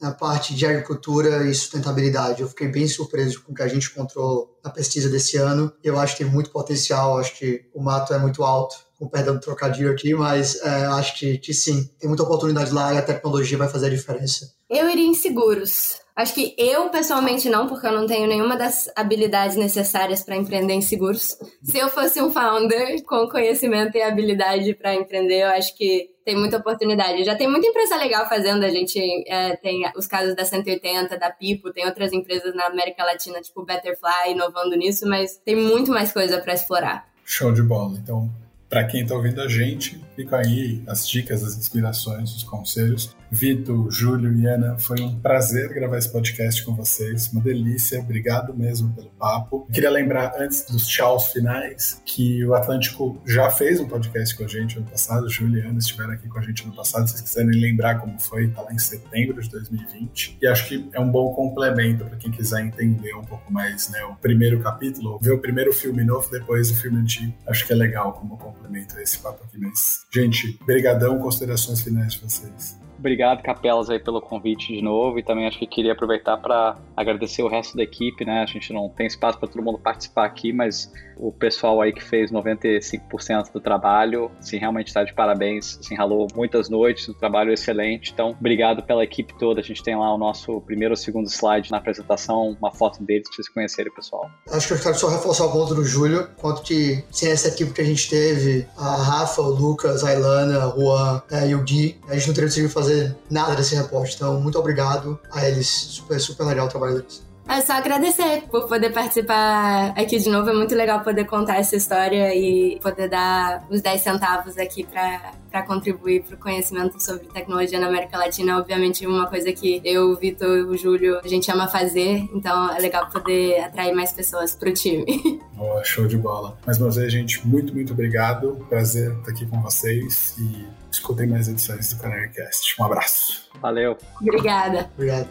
[0.00, 2.42] na parte de agricultura e sustentabilidade.
[2.42, 5.72] Eu fiquei bem surpreso com o que a gente encontrou na pesquisa desse ano.
[5.82, 9.34] Eu acho que tem muito potencial, acho que o mato é muito alto, com perdão
[9.34, 13.02] do trocadilho aqui, mas é, acho que, que sim, tem muita oportunidade lá e a
[13.02, 14.52] tecnologia vai fazer a diferença.
[14.68, 16.01] Eu iria em seguros.
[16.14, 20.74] Acho que eu, pessoalmente, não, porque eu não tenho nenhuma das habilidades necessárias para empreender
[20.74, 21.38] em seguros.
[21.62, 26.36] Se eu fosse um founder com conhecimento e habilidade para empreender, eu acho que tem
[26.36, 27.24] muita oportunidade.
[27.24, 31.30] Já tem muita empresa legal fazendo, a gente é, tem os casos da 180, da
[31.30, 36.12] Pipo, tem outras empresas na América Latina, tipo Betterfly, inovando nisso, mas tem muito mais
[36.12, 37.08] coisa para explorar.
[37.24, 37.96] Show de bola.
[37.96, 38.30] Então,
[38.68, 43.16] para quem está ouvindo a gente, ficam aí as dicas, as inspirações, os conselhos.
[43.32, 47.32] Vitor, Júlio e Ana, foi um prazer gravar esse podcast com vocês.
[47.32, 47.98] Uma delícia.
[47.98, 49.66] Obrigado mesmo pelo papo.
[49.72, 54.46] Queria lembrar, antes dos tchauz finais, que o Atlântico já fez um podcast com a
[54.46, 55.30] gente ano passado.
[55.30, 57.06] Júlio e Ana estiveram aqui com a gente ano passado.
[57.06, 60.36] Se vocês quiserem lembrar como foi, está lá em setembro de 2020.
[60.42, 64.04] E acho que é um bom complemento para quem quiser entender um pouco mais né,
[64.04, 67.32] o primeiro capítulo, ver o primeiro filme novo, depois o filme antigo.
[67.46, 69.56] Acho que é legal como complemento a esse papo aqui.
[69.58, 71.18] Mas, gente, brigadão.
[71.18, 72.81] Considerações finais de vocês.
[73.02, 77.42] Obrigado, Capelas, aí pelo convite de novo e também acho que queria aproveitar para agradecer
[77.42, 78.42] o resto da equipe, né?
[78.42, 82.00] A gente não tem espaço para todo mundo participar aqui, mas o pessoal aí que
[82.02, 87.52] fez 95% do trabalho, assim, realmente está de parabéns, assim, ralou muitas noites, um trabalho
[87.52, 88.12] excelente.
[88.12, 89.60] Então, obrigado pela equipe toda.
[89.60, 93.26] A gente tem lá o nosso primeiro ou segundo slide na apresentação, uma foto deles
[93.26, 94.30] para vocês conhecerem, pessoal.
[94.48, 97.72] Acho que eu quero só reforçar o ponto do Júlio, quanto que sem essa equipe
[97.72, 101.62] que a gente teve, a Rafa, o Lucas, a Ilana, o Juan é, e o
[101.62, 104.14] Gui, a gente não teria conseguido fazer fazer nada desse reporte.
[104.16, 105.66] Então, muito obrigado a eles.
[105.66, 107.22] Super, super legal o trabalho deles.
[107.48, 110.48] É só agradecer por poder participar aqui de novo.
[110.48, 115.62] É muito legal poder contar essa história e poder dar os 10 centavos aqui para
[115.66, 118.58] contribuir para o conhecimento sobre tecnologia na América Latina.
[118.58, 122.28] Obviamente, uma coisa que eu, o Vitor e o Júlio, a gente ama fazer.
[122.32, 125.04] Então, é legal poder atrair mais pessoas para o time.
[125.52, 126.56] Boa, show de bola.
[126.64, 128.64] Mais uma vez, gente, muito, muito obrigado.
[128.68, 132.74] Prazer estar aqui com vocês e escutem mais edições do Canarycast.
[132.80, 133.50] Um abraço.
[133.60, 133.96] Valeu.
[134.20, 134.90] Obrigada.
[134.94, 135.28] Obrigado.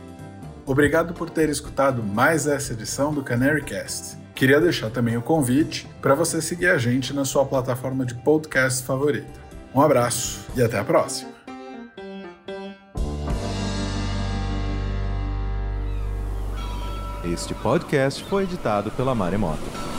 [0.65, 4.17] Obrigado por ter escutado mais essa edição do Canarycast.
[4.35, 8.83] Queria deixar também o convite para você seguir a gente na sua plataforma de podcast
[8.83, 9.39] favorita.
[9.73, 11.31] Um abraço e até a próxima!
[17.23, 19.90] Este podcast foi editado pela Maremoto.